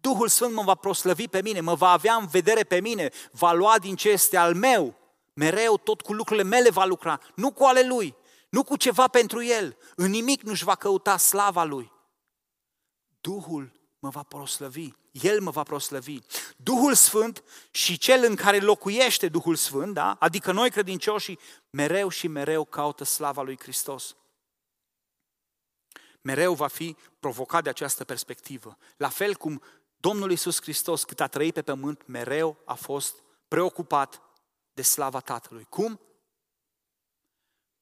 [0.00, 3.52] Duhul Sfânt mă va proslăvi pe mine, mă va avea în vedere pe mine, va
[3.52, 4.98] lua din ce este al meu,
[5.32, 8.16] mereu tot cu lucrurile mele va lucra, nu cu ale Lui.
[8.48, 9.76] Nu cu ceva pentru el.
[9.96, 11.92] În nimic nu-și va căuta slava lui.
[13.20, 15.00] Duhul mă va proslăvi.
[15.12, 16.18] El mă va proslăvi.
[16.56, 20.16] Duhul Sfânt și cel în care locuiește Duhul Sfânt, da?
[20.18, 21.38] adică noi credincioșii,
[21.70, 24.16] mereu și mereu caută slava lui Hristos.
[26.20, 28.78] Mereu va fi provocat de această perspectivă.
[28.96, 29.62] La fel cum
[29.96, 34.20] Domnul Iisus Hristos, cât a trăit pe pământ, mereu a fost preocupat
[34.72, 35.64] de slava Tatălui.
[35.64, 36.00] Cum?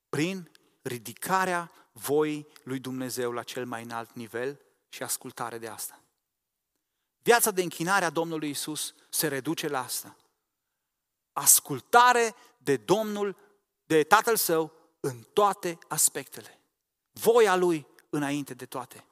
[0.09, 0.51] Prin
[0.83, 6.03] ridicarea voii lui Dumnezeu la cel mai înalt nivel și ascultare de asta.
[7.22, 10.16] Viața de închinare a Domnului Isus se reduce la asta.
[11.32, 13.36] Ascultare de Domnul,
[13.84, 16.60] de Tatăl Său, în toate aspectele.
[17.10, 19.04] Voia Lui înainte de toate.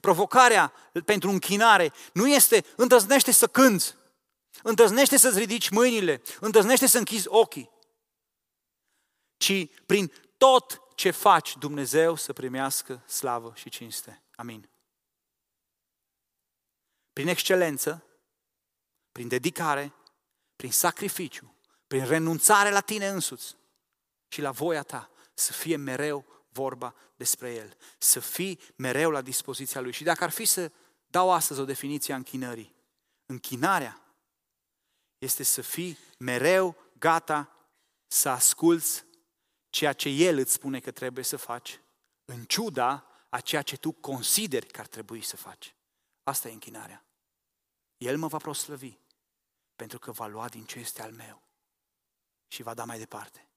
[0.00, 0.72] Provocarea
[1.04, 3.94] pentru închinare nu este îndrăznește să cânți,
[4.62, 7.70] îndrăznește să-ți ridici mâinile, îndrăznește să închizi ochii,
[9.36, 14.22] ci prin tot ce faci Dumnezeu să primească slavă și cinste.
[14.34, 14.68] Amin.
[17.12, 18.04] Prin excelență,
[19.12, 19.94] prin dedicare,
[20.56, 21.54] prin sacrificiu,
[21.86, 23.56] prin renunțare la tine însuți
[24.28, 29.80] și la voia ta, să fie mereu vorba despre El, să fii mereu la dispoziția
[29.80, 29.92] Lui.
[29.92, 30.72] Și dacă ar fi să
[31.06, 32.74] dau astăzi o definiție a închinării,
[33.26, 34.00] închinarea
[35.18, 37.54] este să fii mereu gata
[38.06, 39.04] să asculți
[39.70, 41.80] ceea ce El îți spune că trebuie să faci,
[42.24, 45.74] în ciuda a ceea ce tu consideri că ar trebui să faci.
[46.30, 47.04] Asta e închinarea.
[47.96, 48.98] El mă va proslăvi
[49.76, 51.42] pentru că va lua din ce este al meu
[52.48, 53.48] și va da mai departe.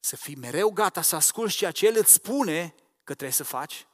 [0.00, 2.74] Să fii mereu gata să asculți ceea ce El îți spune
[3.04, 3.86] că trebuie să faci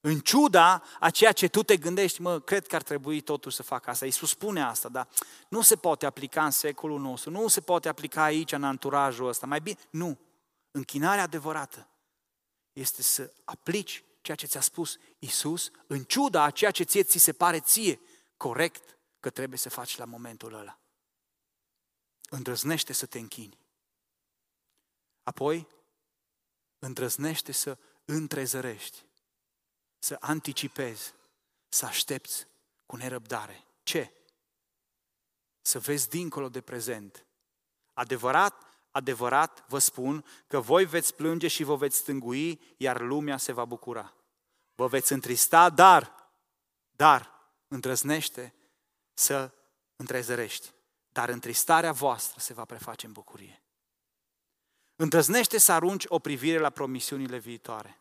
[0.00, 3.62] în ciuda a ceea ce tu te gândești, mă, cred că ar trebui totuși să
[3.62, 4.04] fac asta.
[4.04, 5.08] Iisus spune asta, dar
[5.48, 9.46] nu se poate aplica în secolul nostru, nu se poate aplica aici, în anturajul ăsta.
[9.46, 10.18] Mai bine, nu.
[10.70, 11.88] Închinarea adevărată
[12.72, 17.18] este să aplici ceea ce ți-a spus Iisus, în ciuda a ceea ce ție ți
[17.18, 18.00] se pare ție
[18.36, 20.80] corect că trebuie să faci la momentul ăla.
[22.30, 23.58] Îndrăznește să te închini.
[25.22, 25.68] Apoi,
[26.78, 29.06] îndrăznește să întrezărești,
[29.98, 31.14] să anticipezi,
[31.68, 32.46] să aștepți
[32.86, 33.64] cu nerăbdare.
[33.82, 34.12] Ce?
[35.60, 37.26] Să vezi dincolo de prezent.
[37.92, 43.52] Adevărat, adevărat vă spun că voi veți plânge și vă veți stângui, iar lumea se
[43.52, 44.14] va bucura.
[44.74, 46.30] Vă veți întrista, dar,
[46.90, 47.30] dar,
[47.68, 48.54] îndrăznește
[49.14, 49.52] să
[49.96, 50.72] întrezărești.
[51.08, 53.62] Dar întristarea voastră se va preface în bucurie.
[54.96, 57.98] Îndrăznește să arunci o privire la promisiunile viitoare.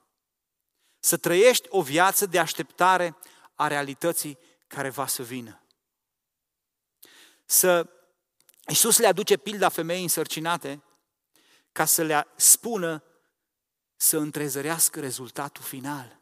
[1.00, 3.18] Să trăiești o viață de așteptare
[3.56, 4.38] a realității
[4.68, 5.62] care va să vină.
[7.46, 7.89] Să
[8.68, 10.84] Iisus le aduce pilda femeii însărcinate
[11.72, 13.03] ca să le spună
[13.95, 16.20] să întrezărească rezultatul final.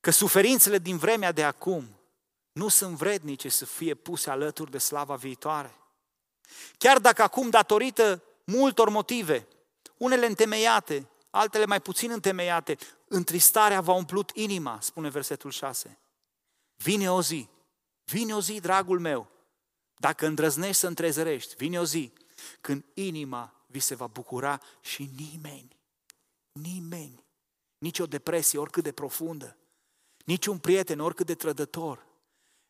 [0.00, 2.00] Că suferințele din vremea de acum
[2.52, 5.74] nu sunt vrednice să fie puse alături de slava viitoare.
[6.78, 9.48] Chiar dacă acum, datorită multor motive,
[9.96, 12.76] unele întemeiate, altele mai puțin întemeiate,
[13.08, 15.98] întristarea va umplut inima, spune versetul 6.
[16.76, 17.48] Vine o zi,
[18.04, 19.30] vine o zi, dragul meu,
[20.00, 22.12] dacă îndrăznești să întrezărești, vine o zi
[22.60, 25.76] când inima vi se va bucura și nimeni,
[26.52, 27.24] nimeni,
[27.78, 29.56] nici o depresie oricât de profundă,
[30.24, 32.06] nici un prieten oricât de trădător,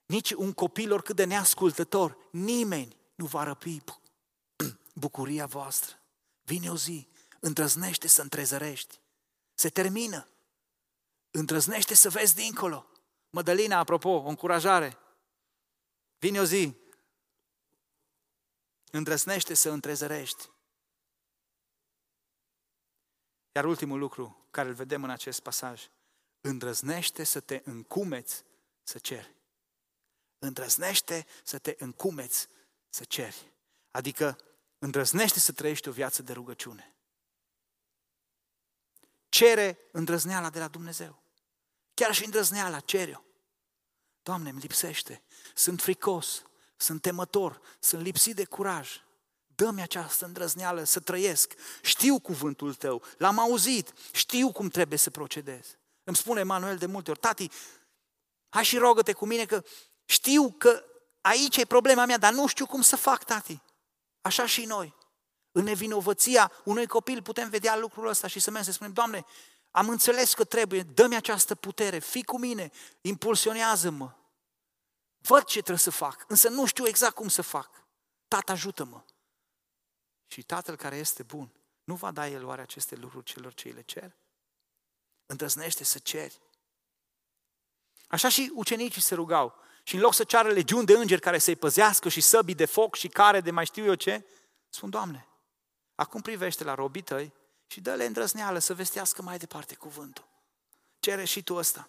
[0.07, 3.83] nici un copil oricât de neascultător, nimeni nu va răpi
[4.95, 5.99] bucuria voastră.
[6.43, 7.09] Vine o zi,
[7.41, 9.01] îndrăznește să întrezărești.
[9.55, 10.28] Se termină.
[11.31, 12.87] Îndrăznește să vezi dincolo.
[13.31, 14.99] Mădălina, apropo, o încurajare.
[16.18, 16.81] Vine o zi,
[18.91, 20.51] îndrăznește să întrezărești.
[23.53, 25.88] Iar ultimul lucru care îl vedem în acest pasaj,
[26.41, 28.45] îndrăznește să te încumeți
[28.82, 29.34] să ceri.
[30.38, 32.49] Îndrăznește să te încumeți
[32.88, 33.53] să ceri.
[33.91, 34.38] Adică
[34.78, 36.95] îndrăznește să trăiești o viață de rugăciune.
[39.28, 41.22] Cere îndrăzneala de la Dumnezeu.
[41.95, 43.22] Chiar și îndrăzneala, cere-o.
[44.22, 45.22] Doamne, îmi lipsește,
[45.55, 46.45] sunt fricos,
[46.81, 49.01] sunt temător, sunt lipsit de curaj.
[49.55, 51.55] Dă-mi această îndrăzneală să trăiesc.
[51.83, 55.78] Știu cuvântul tău, l-am auzit, știu cum trebuie să procedez.
[56.05, 57.51] Îmi spune Emanuel de multe ori, tati,
[58.49, 59.62] hai și rogă-te cu mine că
[60.05, 60.85] știu că
[61.20, 63.62] aici e problema mea, dar nu știu cum să fac, tati.
[64.20, 64.95] Așa și noi.
[65.53, 69.24] În nevinovăția unui copil putem vedea lucrul ăsta și să mergem să spunem, Doamne,
[69.70, 72.70] am înțeles că trebuie, dă-mi această putere, fii cu mine,
[73.01, 74.11] impulsionează-mă.
[75.21, 77.85] Văd ce trebuie să fac, însă nu știu exact cum să fac.
[78.29, 79.03] Tată, ajută-mă.
[80.27, 81.53] Și Tatăl care este bun,
[81.85, 84.16] nu va da El oare aceste lucruri celor ce le cer?
[85.27, 86.41] Îndrăznește să ceri.
[88.07, 89.55] Așa și ucenicii se rugau.
[89.83, 92.95] Și în loc să ceară legiuni de îngeri care să-i păzească și săbii de foc
[92.95, 94.25] și care de mai știu eu ce,
[94.68, 95.29] spun, Doamne,
[95.95, 97.33] acum privește la robii tăi
[97.66, 100.29] și dă-le îndrăzneală să vestească mai departe cuvântul.
[100.99, 101.89] Cere și tu ăsta.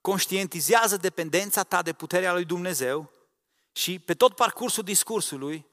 [0.00, 3.10] Conștientizează dependența ta de puterea lui Dumnezeu
[3.72, 5.66] și pe tot parcursul discursului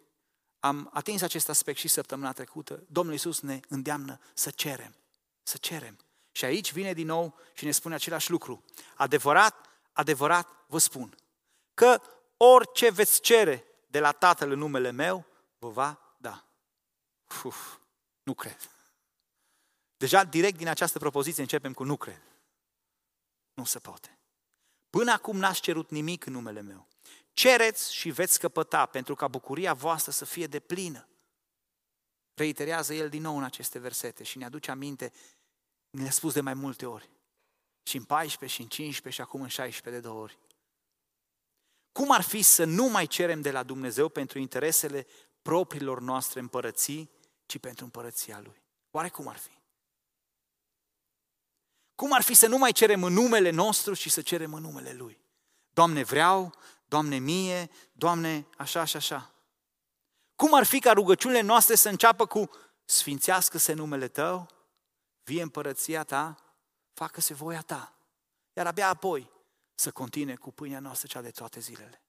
[0.60, 2.84] am atins acest aspect și săptămâna trecută.
[2.88, 4.96] Domnul Iisus ne îndeamnă să cerem,
[5.44, 5.98] să cerem.
[6.32, 8.64] Și aici vine din nou și ne spune același lucru.
[8.96, 11.16] Adevărat, adevărat vă spun
[11.74, 12.02] că
[12.38, 15.26] orice veți cere de la Tatăl în numele meu,
[15.58, 16.46] vă va da.
[17.44, 17.78] Uf,
[18.24, 18.70] nu cred.
[19.98, 22.22] Deja direct din această propoziție începem cu nu cred.
[23.54, 24.17] Nu se poate.
[24.90, 26.88] Până acum n-ați cerut nimic în numele meu.
[27.34, 31.08] Cereți și veți căpăta pentru ca bucuria voastră să fie de plină.
[32.34, 35.12] Reiterează el din nou în aceste versete și ne aduce aminte,
[35.90, 37.10] ne le-a spus de mai multe ori.
[37.84, 40.40] Și în 14, și în 15, și acum în 16 de două ori.
[41.92, 45.08] Cum ar fi să nu mai cerem de la Dumnezeu pentru interesele
[45.42, 47.12] propriilor noastre împărății,
[47.46, 48.62] ci pentru împărăția Lui?
[48.92, 49.57] Oare cum ar fi?
[51.98, 54.94] Cum ar fi să nu mai cerem în numele nostru, și să cerem în numele
[54.94, 55.22] Lui?
[55.74, 56.54] Doamne, vreau,
[56.86, 59.34] Doamne, mie, Doamne, așa și așa.
[60.36, 62.50] Cum ar fi ca rugăciunile noastre să înceapă cu
[62.86, 64.48] Sfințească-se numele Tău,
[65.24, 66.36] vie împărăția Ta,
[66.94, 67.94] facă-se voia Ta.
[68.54, 69.32] Iar abia apoi
[69.76, 72.02] să continue cu pâinea noastră cea de toate zilele.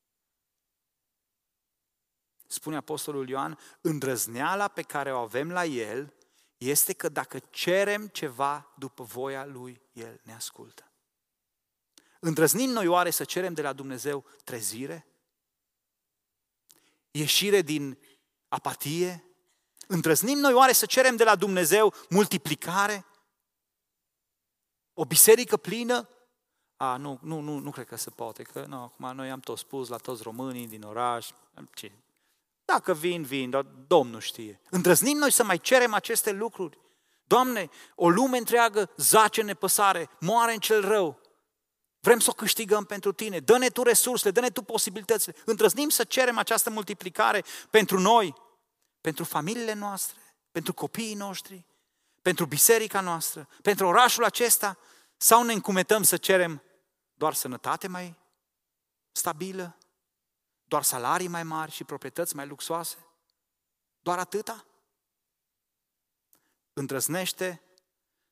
[2.47, 6.13] Spune Apostolul Ioan, îndrăzneala pe care o avem la El
[6.59, 10.91] este că dacă cerem ceva după voia Lui, El ne ascultă.
[12.21, 15.07] Îndrăznim noi oare să cerem de la Dumnezeu trezire?
[17.11, 17.99] Ieșire din
[18.49, 19.25] apatie?
[19.87, 23.05] Îndrăznim noi oare să cerem de la Dumnezeu multiplicare?
[24.95, 26.09] O biserică plină?
[26.77, 29.59] A, nu, nu, nu, nu cred că se poate, că nu, acum noi am tot
[29.59, 31.31] spus la toți românii din oraș,
[31.75, 31.93] ce,
[32.75, 34.61] Dacă vin, vin, dar Domnul știe.
[34.71, 36.79] Îndrăznim noi să mai cerem aceste lucruri?
[37.25, 41.21] Doamne, o lume întreagă zace nepăsare, moare în cel rău.
[42.01, 43.39] Vrem să o câștigăm pentru tine.
[43.39, 45.35] Dă-ne tu resursele, dă-ne tu posibilitățile.
[45.45, 48.35] Îndrăznim să cerem această multiplicare pentru noi,
[49.01, 51.67] pentru familiile noastre, pentru copiii noștri,
[52.23, 54.79] pentru biserica noastră, pentru orașul acesta,
[55.17, 56.63] sau ne încumetăm să cerem
[57.15, 58.17] doar sănătate mai
[59.13, 59.77] stabilă,
[60.69, 63.07] doar salarii mai mari și proprietăți mai luxoase?
[64.01, 64.67] Doar atâta?
[66.73, 67.63] Îndrăznește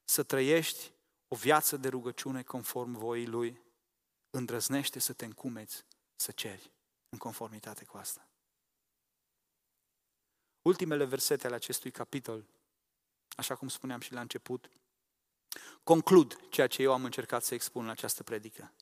[0.05, 0.93] să trăiești
[1.29, 3.63] o viață de rugăciune conform voii Lui.
[4.31, 5.85] Îndrăznește să te încumeți,
[6.17, 6.73] să ceri
[7.09, 8.29] în conformitate cu asta.
[10.63, 12.47] Ultimele versete ale acestui capitol,
[13.37, 14.71] așa cum spuneam și la început,
[15.83, 18.73] conclud ceea ce eu am încercat să expun în această predică.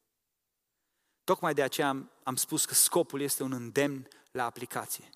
[1.24, 5.10] Tocmai de aceea am, am spus că scopul este un îndemn la aplicație.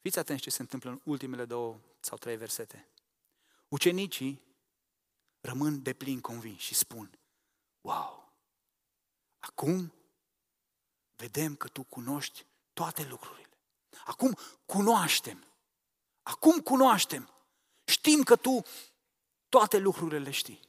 [0.00, 2.88] Fiți atenți ce se întâmplă în ultimele două sau trei versete.
[3.68, 4.42] Ucenicii
[5.40, 7.18] rămân de plin convinși și spun,
[7.80, 8.32] wow,
[9.38, 9.92] acum
[11.16, 13.48] vedem că tu cunoști toate lucrurile.
[14.04, 14.36] Acum
[14.66, 15.46] cunoaștem.
[16.22, 17.30] Acum cunoaștem.
[17.84, 18.62] Știm că tu
[19.48, 20.60] toate lucrurile le știi.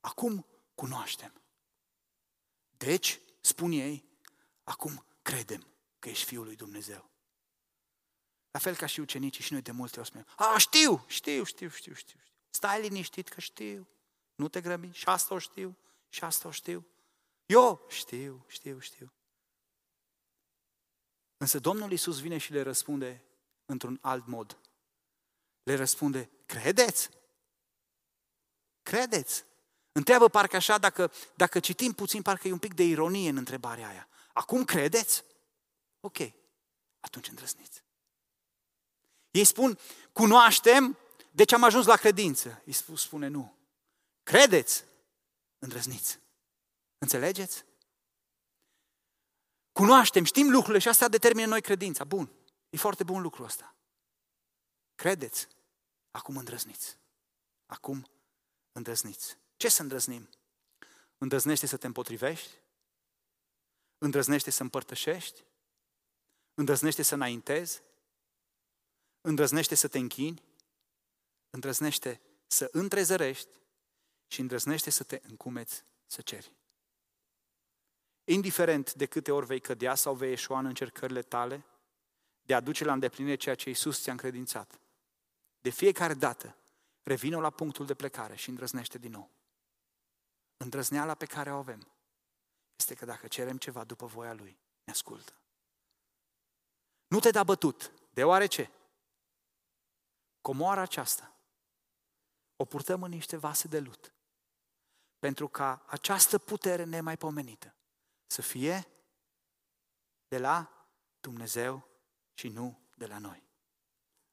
[0.00, 1.32] Acum cunoaștem.
[2.78, 4.04] Deci, spun ei,
[4.62, 5.66] acum credem
[5.98, 7.10] că ești Fiul lui Dumnezeu.
[8.50, 11.68] La fel ca și ucenicii și noi de multe ori spunem, a, știu, știu, știu,
[11.68, 12.18] știu, știu.
[12.50, 13.88] Stai liniștit că știu.
[14.34, 14.90] Nu te grăbi.
[14.92, 15.76] Și asta o știu.
[16.08, 16.86] Și asta o știu.
[17.46, 19.12] Eu știu, știu, știu.
[21.36, 23.24] Însă Domnul Iisus vine și le răspunde
[23.64, 24.60] într-un alt mod.
[25.62, 27.10] Le răspunde, credeți?
[28.82, 29.44] Credeți?
[29.98, 33.88] Întreabă parcă așa, dacă, dacă citim puțin, parcă e un pic de ironie în întrebarea
[33.88, 34.08] aia.
[34.32, 35.24] Acum credeți?
[36.00, 36.16] Ok,
[37.00, 37.82] atunci îndrăzniți.
[39.30, 39.78] Ei spun,
[40.12, 40.98] cunoaștem,
[41.30, 42.62] deci am ajuns la credință.
[42.64, 43.56] Îi spune, nu.
[44.22, 44.84] Credeți?
[45.58, 46.18] Îndrăzniți.
[46.98, 47.64] Înțelegeți?
[49.72, 52.04] Cunoaștem, știm lucrurile și asta determină noi credința.
[52.04, 52.30] Bun,
[52.70, 53.74] e foarte bun lucru ăsta.
[54.94, 55.48] Credeți?
[56.10, 56.98] Acum îndrăzniți.
[57.66, 58.06] Acum
[58.72, 59.38] îndrăzniți.
[59.58, 60.28] Ce să îndrăznim?
[61.18, 62.50] Îndrăznește să te împotrivești?
[63.98, 65.44] Îndrăznește să împărtășești?
[66.54, 67.82] Îndrăznește să înaintezi?
[69.20, 70.42] Îndrăznește să te închini?
[71.50, 73.48] Îndrăznește să întrezărești
[74.26, 76.52] și îndrăznește să te încumeți să ceri.
[78.24, 81.64] Indiferent de câte ori vei cădea sau vei eșua în încercările tale,
[82.42, 84.80] de a duce la îndeplinire ceea ce Iisus ți-a încredințat.
[85.60, 86.56] De fiecare dată,
[87.02, 89.37] revină la punctul de plecare și îndrăznește din nou.
[90.58, 91.92] Îndrăzneala pe care o avem
[92.76, 95.32] este că dacă cerem ceva după voia Lui, ne ascultă.
[97.06, 98.70] Nu te da bătut, deoarece
[100.40, 101.32] comoara aceasta
[102.56, 104.12] o purtăm în niște vase de lut,
[105.18, 107.74] pentru ca această putere nemaipomenită
[108.26, 108.88] să fie
[110.28, 110.86] de la
[111.20, 111.88] Dumnezeu
[112.34, 113.42] și nu de la noi.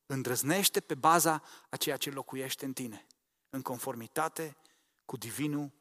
[0.06, 3.06] Îndrăznește pe baza a ceea ce locuiește în tine,
[3.50, 4.58] în conformitate
[5.06, 5.72] cu divinul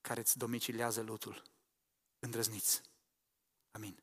[0.00, 1.42] care îți domiciliază lutul.
[2.18, 2.82] Îndrăzniți.
[3.70, 4.02] Amin.